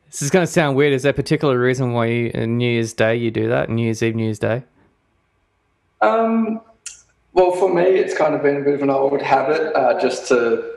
[0.07, 0.91] this is gonna sound weird.
[0.93, 3.69] Is there a particular reason why you, uh, New Year's Day you do that?
[3.69, 4.63] New Year's Eve, New Year's Day.
[6.01, 6.61] Um,
[7.33, 10.27] well, for me, it's kind of been a bit of an old habit uh, just
[10.29, 10.73] to,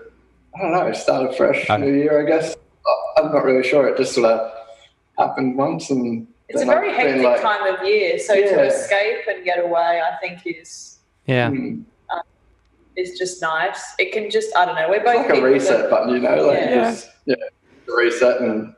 [0.57, 1.83] I don't know, start a fresh Okay.
[1.83, 2.55] new year, I guess.
[2.87, 3.89] I- I'm not really sure.
[3.89, 4.53] It just sort of
[5.19, 5.91] happened once.
[5.91, 8.19] and It's a very hectic like, time of year.
[8.19, 8.49] So Yeah.
[8.57, 11.49] to escape and get away, I think is Yeah.
[11.51, 11.83] hmm,
[12.97, 13.95] is just nice.
[13.99, 14.89] It can just, I don't know.
[14.89, 16.47] We're it's both like a reset that- button, you know?
[16.47, 16.91] Like, Yeah.
[16.91, 17.35] just, yeah,
[17.89, 18.75] reset and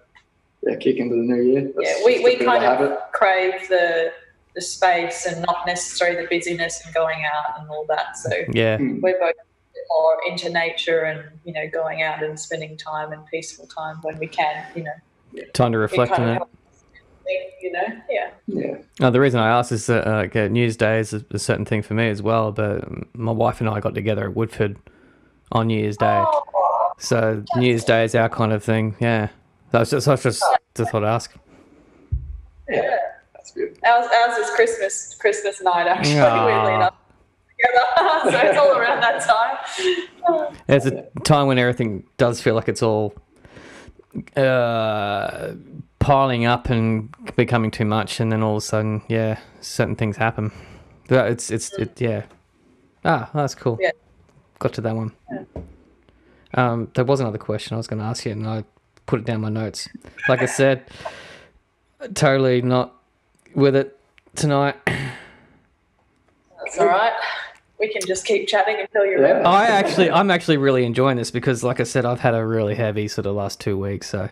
[0.63, 1.71] yeah, kick into the new year.
[1.77, 2.99] That's yeah, we, just a we kind a of habit.
[3.13, 4.13] crave the
[4.55, 8.17] the space and not necessarily the busyness and going out and all that.
[8.17, 8.79] So Yeah.
[8.79, 9.01] Hmm.
[9.03, 13.27] we're both a more into nature and you know going out and spending time and
[13.27, 14.65] peaceful time when we can.
[14.75, 16.49] You know, Time to it reflect kind on of it.
[17.29, 17.63] Helps.
[17.63, 18.31] You know, yeah.
[18.47, 18.77] Yeah.
[19.01, 21.25] No, the reason I asked is that uh, like, uh, New Year's Day is a,
[21.31, 22.53] a certain thing for me as well.
[22.53, 22.85] But
[23.17, 24.77] my wife and I got together at Woodford
[25.53, 28.97] on New Year's Day, Oh, so New Year's Day is our kind of thing.
[29.01, 29.29] Yeah,
[29.71, 31.35] That's I was just, I was just, just thought I'd ask.
[32.69, 32.97] Yeah.
[33.35, 33.79] That's good.
[33.87, 36.19] ours, ours is Christmas Christmas night actually.
[36.21, 36.47] Aw.
[36.47, 36.95] Weirdly enough.
[38.25, 40.57] So it's all around that time.
[40.69, 43.15] It's a time when everything does feel like it's all
[44.37, 45.53] uh,
[45.99, 50.17] piling up and becoming too much, and then all of a sudden, yeah, certain things
[50.17, 50.53] happen.
[51.09, 52.25] It's it's it, yeah.
[53.05, 53.79] Ah, that's cool.
[53.81, 53.91] Yeah.
[54.59, 55.13] Got to that one.
[56.55, 58.65] Um, there was another question I was going to ask you, and I
[59.07, 59.89] put it down my notes.
[60.29, 60.85] Like I said,
[62.15, 62.95] totally not
[63.55, 63.99] with it
[64.35, 64.77] tonight.
[64.87, 67.13] That's all right.
[67.79, 69.33] We can just keep chatting until you're Yeah.
[69.35, 69.45] ready.
[69.45, 72.75] I actually, I'm actually really enjoying this because, like I said, I've had a really
[72.75, 74.09] heavy sort of last two weeks.
[74.09, 74.31] So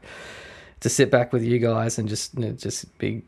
[0.84, 3.22] to sit back with you guys and just, you know, just be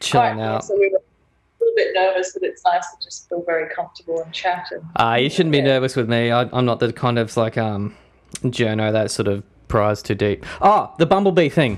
[0.00, 0.64] chilling out.
[0.64, 4.22] So we were a little bit nervous, but it's nice to just feel very comfortable
[4.22, 4.66] and chat.
[4.72, 6.32] And Uh, you shouldn't be nervous with me.
[6.32, 7.94] I, I'm not the kind of like um,
[8.44, 10.46] journo that sort of pries too deep.
[10.62, 11.76] Oh, the bumblebee thing.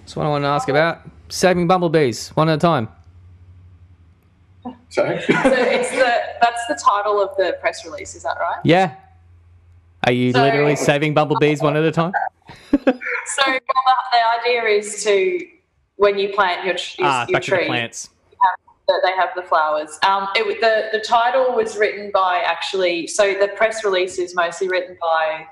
[0.00, 1.02] That's what I want to ask about.
[1.28, 2.88] Saving bumblebees one at a time.
[4.88, 5.22] Sorry.
[5.22, 8.16] so it's the that's the title of the press release.
[8.16, 8.58] Is that right?
[8.64, 8.96] Yeah.
[10.06, 12.12] Are you So- literally saving bumblebees one at a time?
[13.24, 15.46] So well, the, the idea is to
[15.96, 18.10] when you plant your, your, Ah, your back to the tree, plants.
[18.88, 19.96] that they have the flowers.
[20.04, 23.06] Um, it, the the title was written by actually.
[23.06, 25.46] So the press release is mostly written by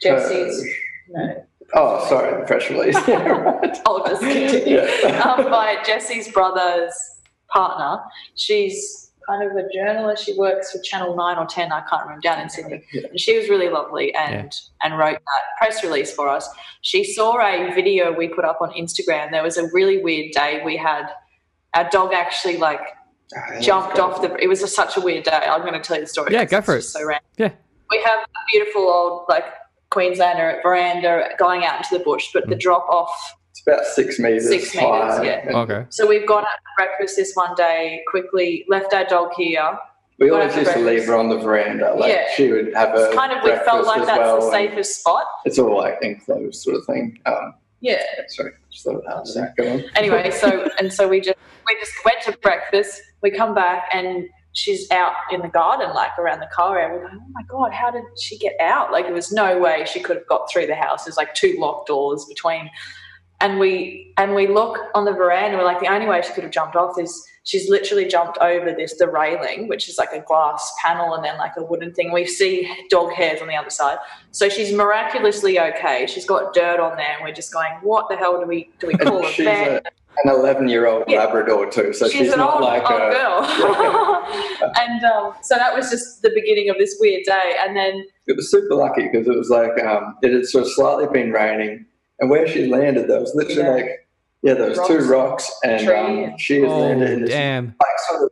[0.00, 0.66] Jesse's.
[1.10, 2.96] no, oh, sorry, the press release.
[3.06, 3.78] Yeah, right.
[3.86, 4.80] I'll just continue.
[4.80, 5.20] Yeah.
[5.20, 6.94] um, by Jesse's brother's
[7.48, 8.02] partner.
[8.36, 10.24] She's kind of a journalist.
[10.24, 11.72] She works for Channel Nine or Ten.
[11.72, 12.84] I can't remember down in Sydney.
[12.92, 13.02] Yeah.
[13.10, 16.48] And she was really lovely and and wrote that press release for us.
[16.82, 19.30] She saw a video we put up on Instagram.
[19.30, 20.62] There was a really weird day.
[20.64, 21.06] We had
[21.74, 22.80] our dog actually like
[23.36, 24.32] Ah, jumped off the.
[24.36, 25.32] It was just such a weird day.
[25.32, 26.32] I'm going to tell you the story.
[26.32, 26.82] Yeah, go for it.
[26.82, 27.24] So random.
[27.36, 27.50] Yeah.
[27.90, 29.44] We have a beautiful old like
[29.90, 32.50] Queenslander veranda going out into the bush, but Mm.
[32.50, 33.34] the drop off.
[33.56, 34.48] It's about six meters.
[34.48, 35.50] Six meters, high, yeah.
[35.54, 35.86] Okay.
[35.88, 38.02] So we've gone out for breakfast this one day.
[38.10, 39.78] Quickly left our dog here.
[40.18, 41.94] We always used for to leave her on the veranda.
[41.94, 42.26] Like Yeah.
[42.34, 45.24] she would have a It's kind of we felt like that's well, the safest spot.
[45.46, 47.18] It's all like enclosed sort of thing.
[47.24, 48.02] Um, Yeah.
[48.28, 49.54] sorry, just thought of that.
[49.56, 49.84] Go on.
[49.96, 53.00] anyway, so and so we just we just went to breakfast.
[53.22, 56.98] We come back and she's out in the garden, like around the car area.
[56.98, 58.92] We're going, oh my god, how did she get out?
[58.92, 61.04] Like there was no way she could have got through the house.
[61.04, 62.70] There's like two locked doors between.
[63.40, 65.58] And we and we look on the veranda.
[65.58, 68.72] We're like, the only way she could have jumped off is she's literally jumped over
[68.72, 72.12] this the railing, which is like a glass panel and then like a wooden thing.
[72.12, 73.98] We see dog hairs on the other side.
[74.30, 76.06] So she's miraculously okay.
[76.06, 78.86] She's got dirt on there, and we're just going, what the hell do we do?
[78.88, 79.86] We call a she's vet?
[80.24, 81.24] an 11 year old Yeah.
[81.24, 83.10] Labrador too, so she's, she's, an not old, like old a.
[83.12, 84.72] girl.
[84.78, 87.54] and um, so that was just the beginning of this weird day.
[87.60, 90.72] And then, It was super lucky because it was like um, it had sort of
[90.72, 91.84] slightly been raining,
[92.20, 93.70] and where she landed, there was literally Yeah.
[93.70, 94.02] like
[94.42, 97.66] yeah, there was two rocks, and um, she had landed in Oh, this damn.
[97.66, 98.30] like sort of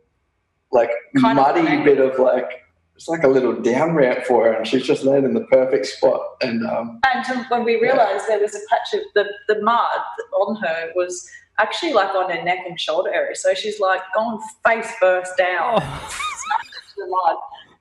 [0.71, 1.83] like Kind muddy rain.
[1.83, 2.61] bit of like
[2.95, 5.85] it's like a little down ramp for her, and she's just landed in the perfect
[5.87, 6.21] spot.
[6.41, 9.99] And um, and when we realised there was a patch of the, the mud
[10.39, 11.27] on her was
[11.59, 13.35] actually like on her neck and shoulder area.
[13.35, 15.79] So she's like gone face first down.
[15.81, 16.11] Oh,
[16.61, 17.35] into the mud.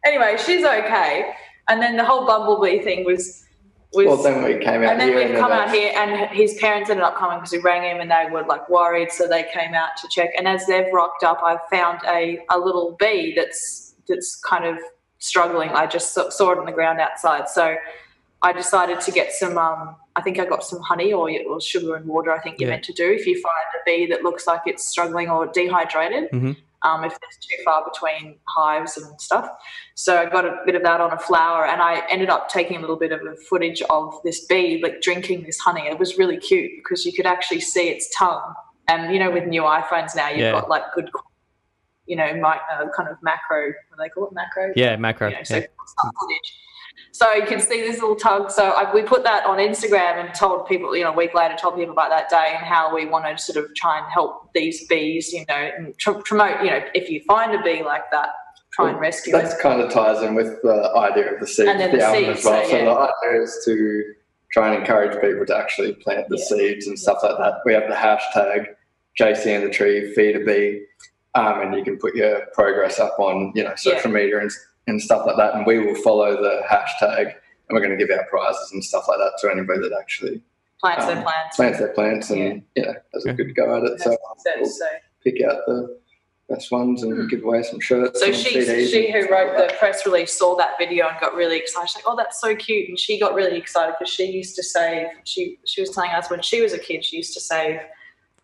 [0.04, 1.32] Anyway, she's okay.
[1.68, 3.43] And then the whole bumblebee thing was
[3.94, 6.90] was well, then we came out and then we've come out here, and his parents
[6.90, 9.74] ended up coming because we rang him, and they were like worried, so they came
[9.74, 10.30] out to check.
[10.36, 14.78] And as they've rocked up, I've found a, a little bee that's that's kind of
[15.18, 15.70] struggling.
[15.70, 17.76] I just saw, saw it on the ground outside, so
[18.42, 19.56] I decided to get some.
[19.56, 22.30] Um, I think I got some honey or, or sugar and water.
[22.30, 24.84] I think you're meant to do if you find a bee that looks like it's
[24.84, 26.30] struggling or dehydrated.
[26.30, 26.56] Mhm.
[26.84, 29.48] Um, if there's too far between hives and stuff.
[29.94, 32.76] So I got a bit of that on a flower, and I ended up taking
[32.76, 35.86] a little bit of a footage of this bee like drinking this honey.
[35.86, 38.54] It was really cute because you could actually see its tongue.
[38.86, 40.52] And you know, with new iPhones now, you've Yeah.
[40.52, 41.10] got like good,
[42.06, 43.68] you know, my, uh, kind of macro.
[43.88, 44.34] What do they call it?
[44.34, 44.72] Macro.
[44.76, 45.28] yeah, macro.
[45.30, 45.66] You know, so yeah.
[46.20, 46.58] footage.
[47.14, 48.50] So you can see this little tongue.
[48.50, 51.54] So I, we put that on Instagram and told people, you know, a week later,
[51.56, 54.52] told people about that day and how we want to sort of try and help
[54.52, 58.10] these bees, you know, and tr- promote, you know, if you find a bee like
[58.10, 58.30] that,
[58.72, 59.42] try and rescue it.
[59.44, 62.12] that kind of ties in with the idea of the seeds, And then the the
[62.12, 62.64] seeds, as well.
[62.64, 62.90] so, So, the
[63.30, 64.14] idea is to
[64.52, 66.44] try and encourage people to actually plant the Yeah.
[66.46, 67.60] seeds and stuff like that.
[67.64, 68.74] We have the hashtag
[69.20, 70.84] JC and the tree, feed a bee,
[71.36, 74.50] um, and you can put your progress up on you know social media and,
[74.86, 75.54] and stuff like that.
[75.54, 79.06] And we will follow the hashtag, and we're going to give out prizes and stuff
[79.08, 80.42] like that to anybody that actually
[80.84, 81.56] Plants um, and plants.
[81.56, 84.00] plants their plants and yeah, know has a good go at it.
[84.02, 84.86] So That's what it says, so.
[85.22, 85.98] pick out the
[86.50, 88.20] best ones and give away some shirts.
[88.20, 91.56] So she, she who wrote like the press release saw that video and got really
[91.56, 91.88] excited.
[91.88, 94.62] She's like, "Oh, that's so cute!" And she got really excited because she used to
[94.62, 95.06] save.
[95.24, 97.80] She she was telling us when she was a kid, she used to save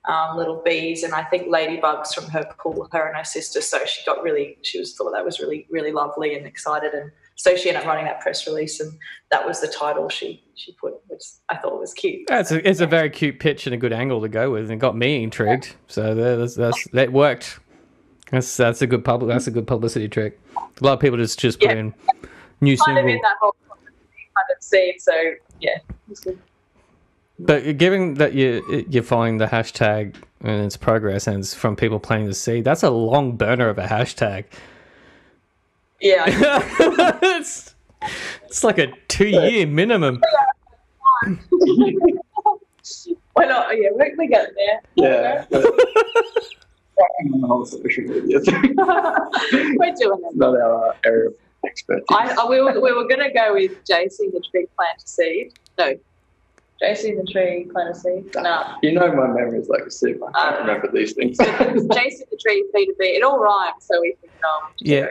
[0.09, 2.89] um, little bees and I think ladybugs from her pool.
[2.93, 3.61] Her and her sister.
[3.61, 4.57] So she got really.
[4.63, 6.93] She was thought that was really really lovely and excited.
[6.95, 8.93] And so she ended up running that press release, and
[9.31, 12.27] that was the title she she put, which I thought was cute.
[12.31, 14.73] It's a, it's a very cute pitch and a good angle to go with, and
[14.73, 15.75] it got me intrigued.
[15.87, 17.61] So there- that's, that's that worked.
[18.31, 19.27] That's that's a good pub.
[19.27, 20.39] That's a good publicity trick.
[20.57, 21.77] A lot of people just just put Yeah.
[21.77, 21.95] in
[22.61, 24.99] new kind of in that whole kind of scene.
[24.99, 25.13] So
[25.61, 26.39] yeah, it was good.
[27.47, 31.99] But given that you you're following the hashtag and its progress and it's from people
[31.99, 34.45] planting the seed, that's a long burner of a hashtag.
[36.01, 36.25] yeah.
[37.23, 37.75] it's
[38.47, 40.23] it's like a two year minimum.
[43.35, 43.77] Why not?
[43.77, 44.81] Yeah, we, we get there.
[44.97, 45.45] Yeah.
[45.51, 48.75] Working on the whole social media thing.
[48.77, 50.37] We're doing it.
[50.37, 52.05] Not our area of expertise.
[52.11, 55.09] I, I, we were, we were going to go with JC the big plant a
[55.09, 55.53] seed.
[55.79, 55.95] No.
[56.83, 58.25] JC the tree plant a seed.
[58.35, 58.65] No.
[58.83, 60.23] you know my memory is like a sieve.
[60.23, 61.37] I can't remember these things.
[61.39, 61.87] JC
[62.31, 63.07] the tree feed a bee.
[63.17, 65.07] It all rhymes, so we think, um, Yeah.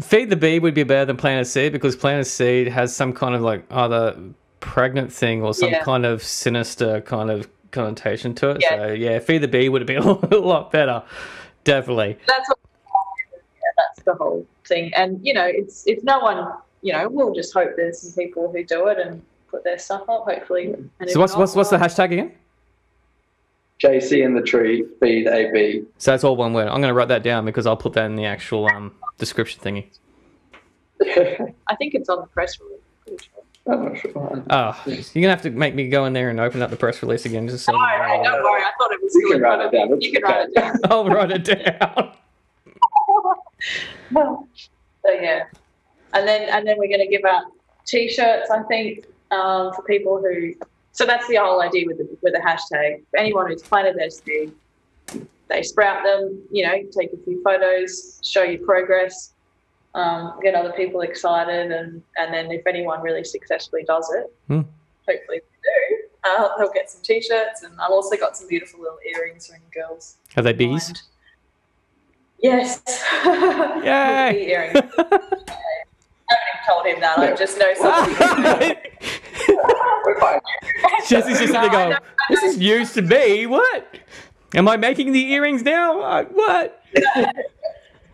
[0.00, 2.94] Feed the bee would be better than plant a seed because plant a seed has
[2.94, 4.16] some kind of like either
[4.60, 5.82] pregnant thing or some Yeah.
[5.82, 8.58] kind of sinister kind of connotation to it.
[8.60, 8.76] Yeah.
[8.78, 9.98] So yeah, feed the bee would have been
[10.32, 11.02] a lot better.
[11.64, 12.18] Definitely.
[12.28, 12.58] That's what,
[13.32, 14.92] yeah, that's the whole thing.
[14.94, 18.52] And, you know, it's if no one, you know, we'll just hope there's some people
[18.52, 19.22] who do it and
[19.54, 20.72] put their stuff up, hopefully.
[20.72, 22.32] And if So what's what's what's the hashtag again?
[23.82, 25.84] JC and the tree, feed AB.
[25.98, 26.68] So that's all one word.
[26.68, 29.60] I'm going to write that down because I'll put that in the actual um, description
[29.62, 29.86] thingy.
[31.66, 33.28] I think it's on the press release.
[33.66, 34.44] I'm not sure.
[34.50, 37.02] Oh, you're gonna have to make me go in there and open up the press
[37.02, 37.72] release again just so.
[37.72, 38.62] Don't worry, don't worry.
[38.62, 39.88] I thought it was You can write it down.
[39.88, 39.94] you.
[39.96, 40.76] It's You can write it down.
[40.84, 42.12] I'll write it down.
[44.12, 44.46] Well,
[45.04, 45.44] so yeah,
[46.12, 47.44] and then and then we're going to give out
[47.86, 48.50] t-shirts.
[48.50, 50.54] I think um, for people who.
[50.92, 53.02] So that's the whole idea with the with the hashtag.
[53.10, 54.52] For anyone who's planted their seed,
[55.48, 56.40] they sprout them.
[56.52, 59.32] You know, take a few photos, show your progress,
[59.94, 64.60] um, get other people excited, and and then if anyone really successfully does it, Hmm.
[65.08, 68.98] hopefully they do, uh, they'll get some t-shirts, and I've also got some beautiful little
[69.14, 70.16] earrings for any girls.
[70.36, 70.88] Are they bees?
[70.88, 71.02] mind.
[72.40, 72.82] Yes.
[73.24, 74.50] Yay!
[74.50, 74.74] Earrings.
[74.98, 77.18] I haven't even told him that.
[77.18, 78.76] I just know something.
[80.04, 80.40] We're fine.
[81.08, 81.96] Jesse's just No, sitting there going,
[82.30, 83.46] this is news to me.
[83.46, 83.98] What?
[84.54, 86.00] Am I making the earrings now?
[86.00, 86.82] Uh, What?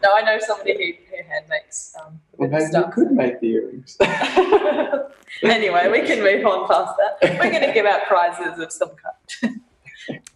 [0.03, 2.95] no, I know somebody who, who hand makes um, Well, bit of maybe you stuff.
[2.95, 3.97] could make the earrings.
[5.43, 7.39] anyway, we can move on past that.
[7.39, 8.91] We're going to give out prizes of some
[9.43, 9.61] kind.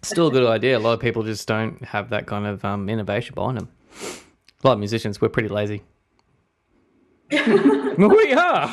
[0.02, 0.76] Still a good idea.
[0.76, 3.68] A lot of people just don't have that kind of um, innovation behind them.
[4.62, 5.82] A lot of musicians, we're pretty lazy.
[7.30, 8.72] we are.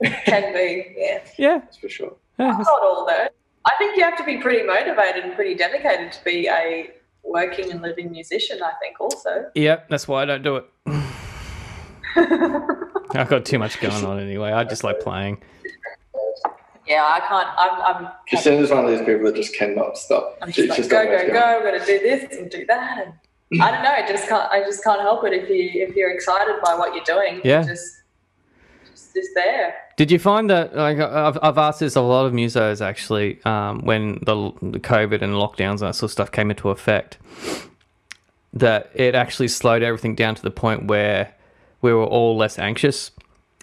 [0.24, 1.20] Can be, yeah.
[1.36, 1.58] Yeah.
[1.58, 2.14] That's for sure.
[2.38, 2.52] yeah.
[2.52, 3.28] Not all though.
[3.66, 6.90] I think you have to be pretty motivated and pretty dedicated to be a
[7.24, 8.62] working and living musician.
[8.62, 9.50] I think also.
[9.54, 10.64] Yeah, that's why I don't do it.
[12.16, 14.52] I've got too much going on anyway.
[14.52, 15.42] I just like playing.
[16.86, 17.48] Yeah, I can't.
[17.58, 17.96] I'm.
[18.06, 18.12] I'm.
[18.28, 20.38] Christina's one of these people that just cannot stop.
[20.40, 21.40] I'm She's just like, go, always go, go.
[21.40, 23.06] I'm going to do this and do that.
[23.50, 23.90] And I don't know.
[23.90, 24.50] I just can't.
[24.50, 25.34] I just can't help it.
[25.34, 27.60] If you if you're excited by what you're doing, Yeah.
[27.64, 27.97] you're just
[29.18, 29.74] just there.
[29.96, 30.76] Did you find that?
[30.76, 35.22] Like, I've, I've asked this a lot of musos actually, um, when the, the COVID
[35.22, 37.18] and lockdowns and that sort of stuff came into effect,
[38.52, 41.34] that it actually slowed everything down to the point where
[41.80, 43.10] we were all less anxious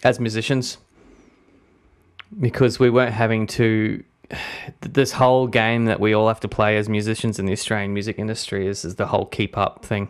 [0.03, 0.77] as musicians
[2.39, 4.03] because we weren't having to.
[4.81, 8.17] This whole game that we all have to play as musicians in the Australian music
[8.17, 10.09] industry is, is the whole keep up thing.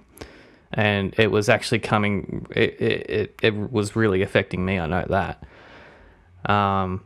[0.75, 4.77] And it was actually coming, it, it, it, was really affecting me.
[4.77, 5.43] I know that.
[6.51, 7.01] Um,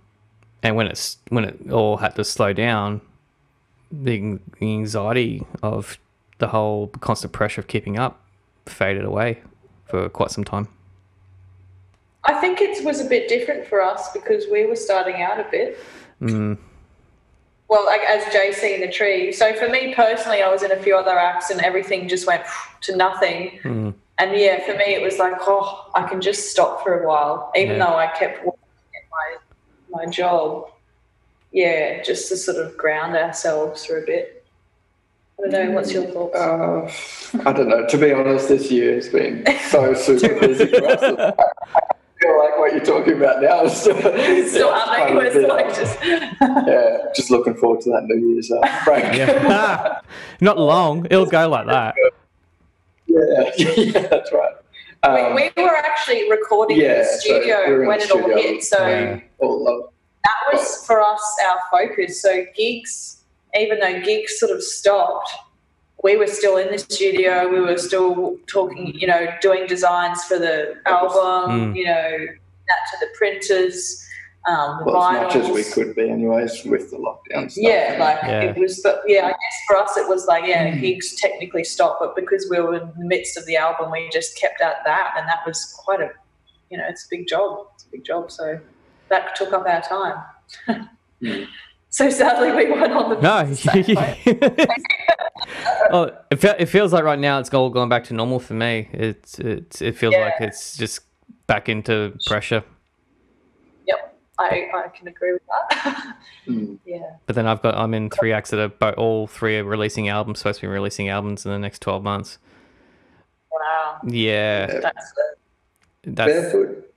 [0.63, 3.01] and when it's when it all had to slow down,
[3.91, 5.99] the, the anxiety of
[6.39, 8.21] the whole constant pressure of keeping up
[8.65, 9.41] faded away
[9.85, 10.67] for quite some time.
[12.23, 15.47] I think it was a bit different for us because we were starting out a
[15.49, 15.79] bit.
[16.21, 16.57] Mm,
[17.69, 19.31] Well, like as JC and the tree.
[19.31, 22.43] So for me personally, I was in a few other acts and everything just went
[22.81, 23.59] to nothing.
[23.63, 27.07] mm, And yeah, for me, it was like, oh, I can just stop for a
[27.07, 27.85] while, even Yeah.
[27.85, 28.59] though I kept working
[28.95, 30.65] at my my job.
[31.51, 34.45] Yeah, just to sort of ground ourselves for a bit.
[35.39, 35.71] I don't know.
[35.75, 36.35] What's your thoughts?
[36.37, 36.91] Uh,
[37.47, 37.85] I don't know.
[37.87, 41.35] To be honest, this year has been so super busy for us.
[42.21, 44.85] I feel like what you're talking about now is still, still yeah, happening.
[44.85, 45.99] quite a We're bit, still uh, like just.
[46.67, 49.03] yeah, just looking forward to that New Year's uh, break.
[49.15, 50.01] yeah.
[50.41, 51.05] Not long.
[51.09, 51.95] It'll go like that.
[53.07, 54.53] yeah, yeah, that's right.
[55.03, 58.27] Um, we, we were actually recording in the studio we're in when the it all
[58.37, 58.63] hit.
[58.63, 59.19] So Yeah.
[59.39, 59.89] all
[60.25, 62.21] that was for us our focus.
[62.21, 63.23] So gigs,
[63.57, 65.31] even though gigs sort of stopped,
[66.03, 67.47] we were still in the studio.
[67.49, 71.73] We were still talking, you know, doing designs for the album.
[71.73, 71.75] Mm.
[71.75, 72.17] You know,
[72.67, 74.05] that to the printers,
[74.47, 77.63] um, the Well, as much as we could be, anyways, with the lockdown stuff.
[77.63, 78.41] Yeah, like Yeah.
[78.43, 80.81] it was, but yeah, I guess for us it was like, yeah, Mm.
[80.81, 84.39] gigs technically stopped, but because we were in the midst of the album, we just
[84.39, 86.11] kept at that, and that was quite a,
[86.69, 87.67] you know, it's a big job.
[87.75, 88.59] It's a big job, so
[89.09, 90.89] that took up our time.
[91.21, 91.47] Mm.
[91.91, 93.53] So sadly, we weren't on the No.
[93.53, 94.69] same boat.
[95.91, 98.53] oh, it, fe- it feels like right now it's all gone back to normal for
[98.53, 98.89] me.
[98.93, 101.01] It's it's it feels like it's just
[101.47, 102.63] back into pressure.
[103.87, 106.15] Yep, I, I can agree with that.
[106.47, 106.77] Mm.
[106.85, 109.63] yeah, But then I've got I'm in three acts that are bo- all three are
[109.63, 110.39] releasing albums.
[110.39, 112.37] Supposed to be releasing albums in the next twelve months.
[113.51, 114.79] wow, Yeah, Yeah.
[114.79, 115.13] that's
[116.03, 116.88] that's Barefoot.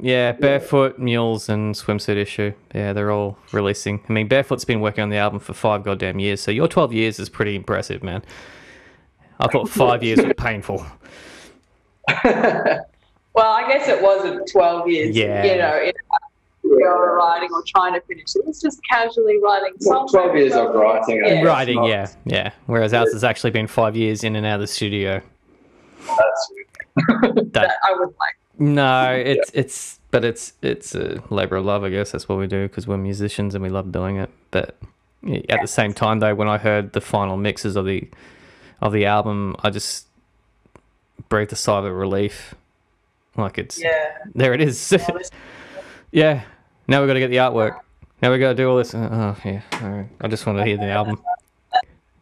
[0.00, 0.32] Yeah.
[0.32, 2.52] Barefoot, Mules, and Swimsuit Issue.
[2.74, 4.02] Yeah, they're all releasing.
[4.08, 6.40] I mean, Barefoot's been working on the album for five goddamn years.
[6.40, 8.22] So your twelve years is pretty impressive, man.
[9.40, 10.84] I thought five years was painful.
[12.24, 12.84] well,
[13.52, 15.16] I guess it wasn't twelve years.
[15.16, 15.44] Yeah.
[15.44, 15.92] you know, in
[16.60, 18.40] studio or writing or trying to finish it.
[18.40, 21.22] It was just casually writing Well, 12 years of writing.
[21.24, 21.42] I Yeah.
[21.42, 22.50] Writing, not- yeah, yeah.
[22.66, 25.20] Whereas ours has actually been five years in and out of the studio.
[26.06, 26.52] That's,
[27.52, 28.36] That I would like.
[28.58, 32.12] No, it's it's but it's it's a labor of love, I guess.
[32.12, 34.30] That's what we do because we're musicians and we love doing it.
[34.50, 34.76] But
[35.22, 38.08] yeah, at the same time, though, when I heard the final mixes of the
[38.80, 40.06] of the album, I just
[41.28, 42.54] breathed a sigh of relief.
[43.36, 44.18] Like it's Yeah.
[44.34, 44.92] there, it is.
[45.08, 45.32] Honest-
[46.10, 46.42] yeah.
[46.88, 47.78] Now we got to get the artwork.
[48.22, 48.94] Now we got to do all this.
[48.94, 49.60] Uh, Oh yeah.
[49.82, 50.08] All right.
[50.20, 51.20] I just want to hear the album.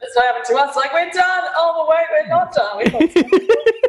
[0.00, 0.74] That's what happened to us.
[0.76, 1.44] Like we're done.
[1.56, 2.76] Oh, wait, we're not done.
[2.76, 3.83] We're not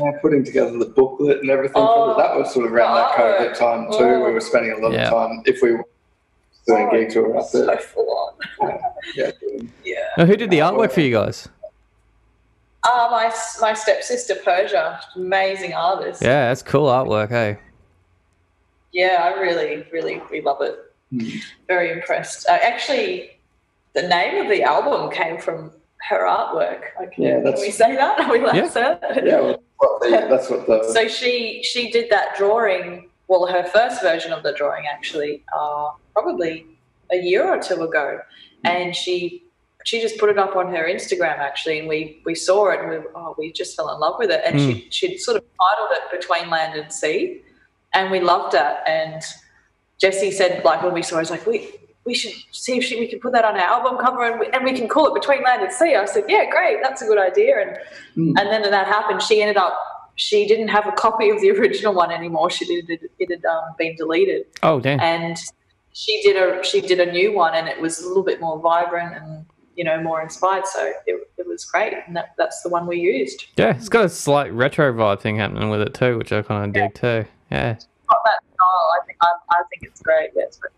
[0.00, 1.76] yeah, putting together the booklet and everything.
[1.76, 2.24] Oh, for it.
[2.24, 3.98] that was sort of around that COVID time too.
[4.04, 4.24] Oh.
[4.26, 5.08] We were spending a lot Yeah.
[5.08, 5.84] of time if we were
[6.66, 7.78] doing Oh, gigs, we were up So there.
[7.78, 8.78] full on.
[9.14, 9.96] Yeah, doing- Yeah.
[10.16, 11.48] Now, who did the artwork for you guys?
[12.82, 16.22] Uh, my my stepsister Persia, amazing artist.
[16.22, 17.28] Yeah, that's cool artwork.
[17.28, 17.58] Hey,
[18.92, 20.76] Yeah, I really, really, we love it.
[21.10, 21.28] Hmm.
[21.68, 22.48] Very impressed.
[22.48, 23.38] Uh, actually,
[23.94, 25.72] the name of the album came from
[26.08, 26.82] her artwork.
[27.16, 28.20] Yeah, can we say that?
[28.26, 28.62] Are we allowed Yeah.
[28.62, 29.26] to say that?
[29.26, 29.40] yeah,
[29.80, 29.98] well,
[30.28, 33.08] that's what the So she she did that drawing.
[33.28, 36.66] Well, her first version of the drawing actually, uh, probably
[37.12, 38.20] a year or two ago,
[38.64, 39.44] and she
[39.84, 42.90] she just put it up on her Instagram actually, and we we saw it and
[42.90, 45.90] we oh we just fell in love with it, and she she sort of titled
[45.92, 47.42] it Between Land and Sea,
[47.94, 48.76] and we loved it.
[48.86, 49.22] And
[50.00, 51.74] Jesse said like when we saw it, I was like we.
[52.04, 54.46] We should see if she, we can put that on our album cover and we,
[54.48, 55.94] and we can call it Between Land and Sea.
[55.96, 57.60] I said, yeah, great, that's a good idea.
[57.60, 57.78] And
[58.14, 58.38] Hmm.
[58.38, 59.78] and then that happened, she ended up
[60.16, 62.50] she didn't have a copy of the original one anymore.
[62.50, 65.00] She did it, it had um, been deleted, oh damn.
[65.00, 65.38] and
[65.92, 68.58] she did a she did a new one, and it was a little bit more
[68.60, 69.46] vibrant and
[69.76, 70.66] you know more inspired.
[70.66, 73.46] So it, it was great, and that, that's the one we used.
[73.56, 76.64] Yeah, it's got a slight retro vibe thing happening with it too, which I kind
[76.66, 77.24] of dig too.
[77.50, 77.74] Yeah.
[78.08, 78.92] Got that style.
[79.00, 80.30] I think I, I think it's great.
[80.36, 80.70] Yes, but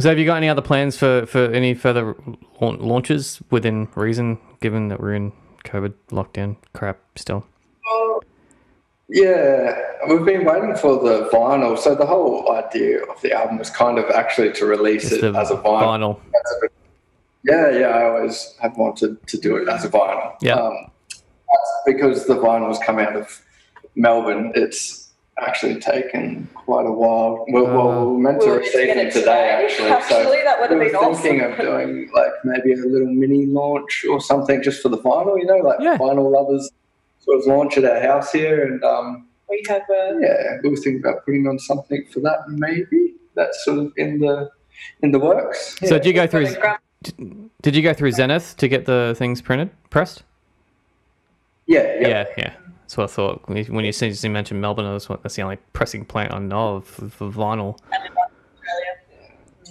[0.00, 2.14] So, have you got any other plans for for any further
[2.60, 5.32] laun- launches within reason, given that we're in
[5.64, 7.44] COVID lockdown crap still?
[9.10, 9.74] Yeah,
[10.08, 11.78] we've been waiting for the vinyl.
[11.78, 15.34] So the whole idea of the album was kind of actually to release Just it
[15.34, 16.20] as a vinyl.
[16.20, 16.20] vinyl.
[17.44, 20.34] Yeah, yeah, I always have wanted to do it as a vinyl.
[20.42, 20.54] Yeah.
[20.56, 20.90] Um,
[21.86, 23.40] because the vinyl's come out of
[23.96, 24.97] Melbourne, it's
[25.40, 27.44] actually taken quite a while.
[27.48, 29.90] We're, well, we're meant to we were receive them it today, actually.
[29.90, 31.52] Actually, that would so have we been were thinking awesome.
[31.52, 35.46] of doing like maybe a little mini launch or something just for the vinyl, you
[35.46, 35.96] know, like Yeah.
[35.98, 36.70] vinyl lovers
[37.20, 38.64] sort of launch at our house here.
[38.64, 42.38] And um, we have a yeah, we were thinking about putting on something for that
[42.48, 43.14] maybe.
[43.34, 44.50] That's sort of in the
[45.02, 45.76] in the works.
[45.80, 45.92] So, Yeah.
[45.92, 46.46] did you go through?
[46.46, 46.80] got a gra-
[47.62, 50.22] Did you go through Zenith to get the things printed, pressed?
[51.66, 52.52] yeah, yeah, Yeah, yeah.
[52.88, 53.46] That's what I thought.
[53.46, 56.38] When you, when you you mentioned Melbourne, I was, that's the only pressing plant I
[56.38, 57.78] know of for, for vinyl.
[57.92, 57.98] I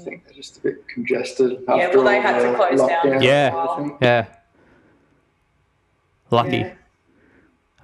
[0.04, 1.64] think they're just a bit congested.
[1.68, 3.50] Yeah, well, they had to the close down Yeah.
[3.50, 3.74] a while.
[3.78, 3.98] and everything.
[4.02, 4.26] Yeah.
[6.30, 6.58] Lucky.
[6.58, 6.74] Yeah.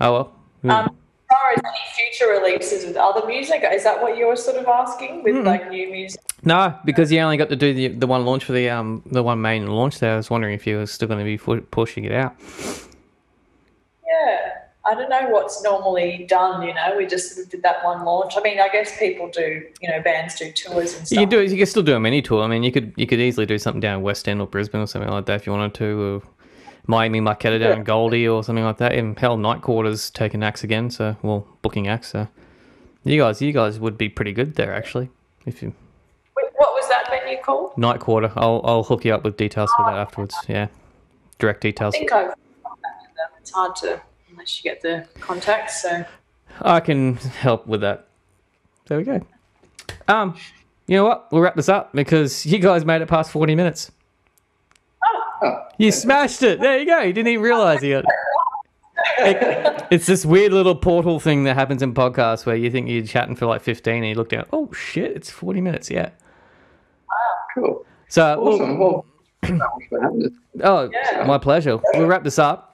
[0.01, 0.35] Oh well.
[0.65, 4.35] Um, as far as any future releases with other music, is that what you were
[4.35, 6.21] sort of asking with like new music?
[6.43, 9.23] No, because you only got to do the the one launch for the um the
[9.23, 10.13] one main launch there.
[10.13, 12.35] I was wondering if you were still going to be fu- pushing it out.
[14.85, 16.61] Yeah, I don't know what's normally done.
[16.61, 18.33] You know, we just sort of did that one launch.
[18.37, 19.65] I mean, I guess people do.
[19.81, 21.11] You know, bands do tours and stuff.
[21.11, 21.51] You can do it.
[21.51, 22.43] You can still do a mini tour.
[22.43, 24.81] I mean, you could you could easily do something down in West End or Brisbane
[24.81, 26.01] or something like that if you wanted to.
[26.01, 26.21] Or
[26.85, 28.93] Miami Marketta down in Goldie or something like that.
[28.93, 30.89] And hell, Night Quarters taking acts again.
[30.89, 32.09] So well, booking acts.
[32.09, 32.27] So
[33.03, 35.09] you guys, you guys would be pretty good there actually.
[35.45, 35.73] If you
[36.35, 37.77] Wait, What was that venue called?
[37.77, 40.35] Night Quarter, I'll I'll hook you up with details for that oh, afterwards.
[40.47, 40.67] Yeah,
[41.39, 41.95] direct details.
[41.95, 42.33] I think I've.
[43.39, 44.01] It's hard to
[44.43, 45.81] unless you get the contacts.
[45.83, 46.03] So
[46.61, 48.07] I can help with that.
[48.87, 49.21] There we go.
[50.09, 50.35] Um,
[50.87, 51.31] you know what?
[51.31, 53.91] We'll wrap this up because you guys made it past forty minutes.
[55.41, 56.59] Oh, You smashed it.
[56.59, 56.99] There you go.
[56.99, 59.37] You didn't even realize you got it.
[59.37, 63.05] It- It's this weird little portal thing that happens in podcasts where you think you're
[63.05, 65.89] chatting for like 15 and you look down, oh shit, it's 40 minutes.
[65.91, 66.09] Yeah.
[67.53, 67.85] cool.
[68.09, 68.79] So, Awesome.
[68.79, 69.05] Well,
[69.43, 70.31] thanks for having us.
[70.63, 71.25] oh, Yeah.
[71.27, 71.79] my pleasure.
[71.93, 72.72] We'll wrap this up.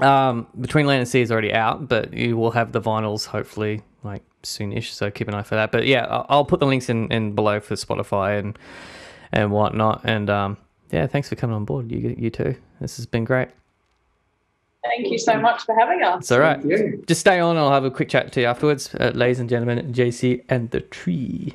[0.00, 3.82] Um, Between Land and Sea is already out, but you will have the vinyls hopefully
[4.04, 4.90] like soonish.
[4.90, 5.72] So keep an eye for that.
[5.72, 8.58] But yeah, I'll, I'll put the links in, in below for Spotify and
[9.32, 10.02] and whatnot.
[10.04, 10.56] And um,
[10.90, 11.90] yeah, thanks for coming on board.
[11.90, 12.54] You you too.
[12.80, 13.48] This has been great.
[14.84, 16.20] thank you so much for having us.
[16.22, 16.60] It's all right.
[17.06, 17.56] Just stay on.
[17.56, 19.92] I'll have a quick chat to you afterwards, uh, ladies and gentlemen.
[19.92, 21.54] JC and the tree.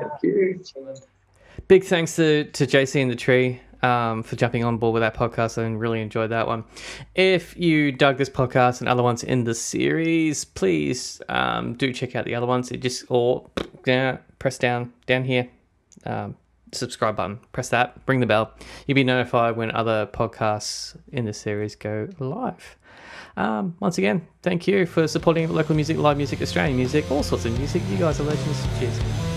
[0.00, 0.64] Thank you.
[1.66, 5.14] Big thanks to, to JC and the tree um, for jumping on board with that
[5.14, 5.62] podcast.
[5.62, 6.64] I really enjoyed that one.
[7.14, 12.16] If you dug this podcast and other ones in the series, please um, do check
[12.16, 12.70] out the other ones.
[12.70, 13.48] It just or
[13.84, 15.48] down, press down down here.
[16.04, 16.36] Um,
[16.72, 18.52] subscribe button press that bring the bell
[18.86, 22.76] you'll be notified when other podcasts in the series go live
[23.36, 27.44] um, once again thank you for supporting local music live music australian music all sorts
[27.44, 29.27] of music you guys are legends cheers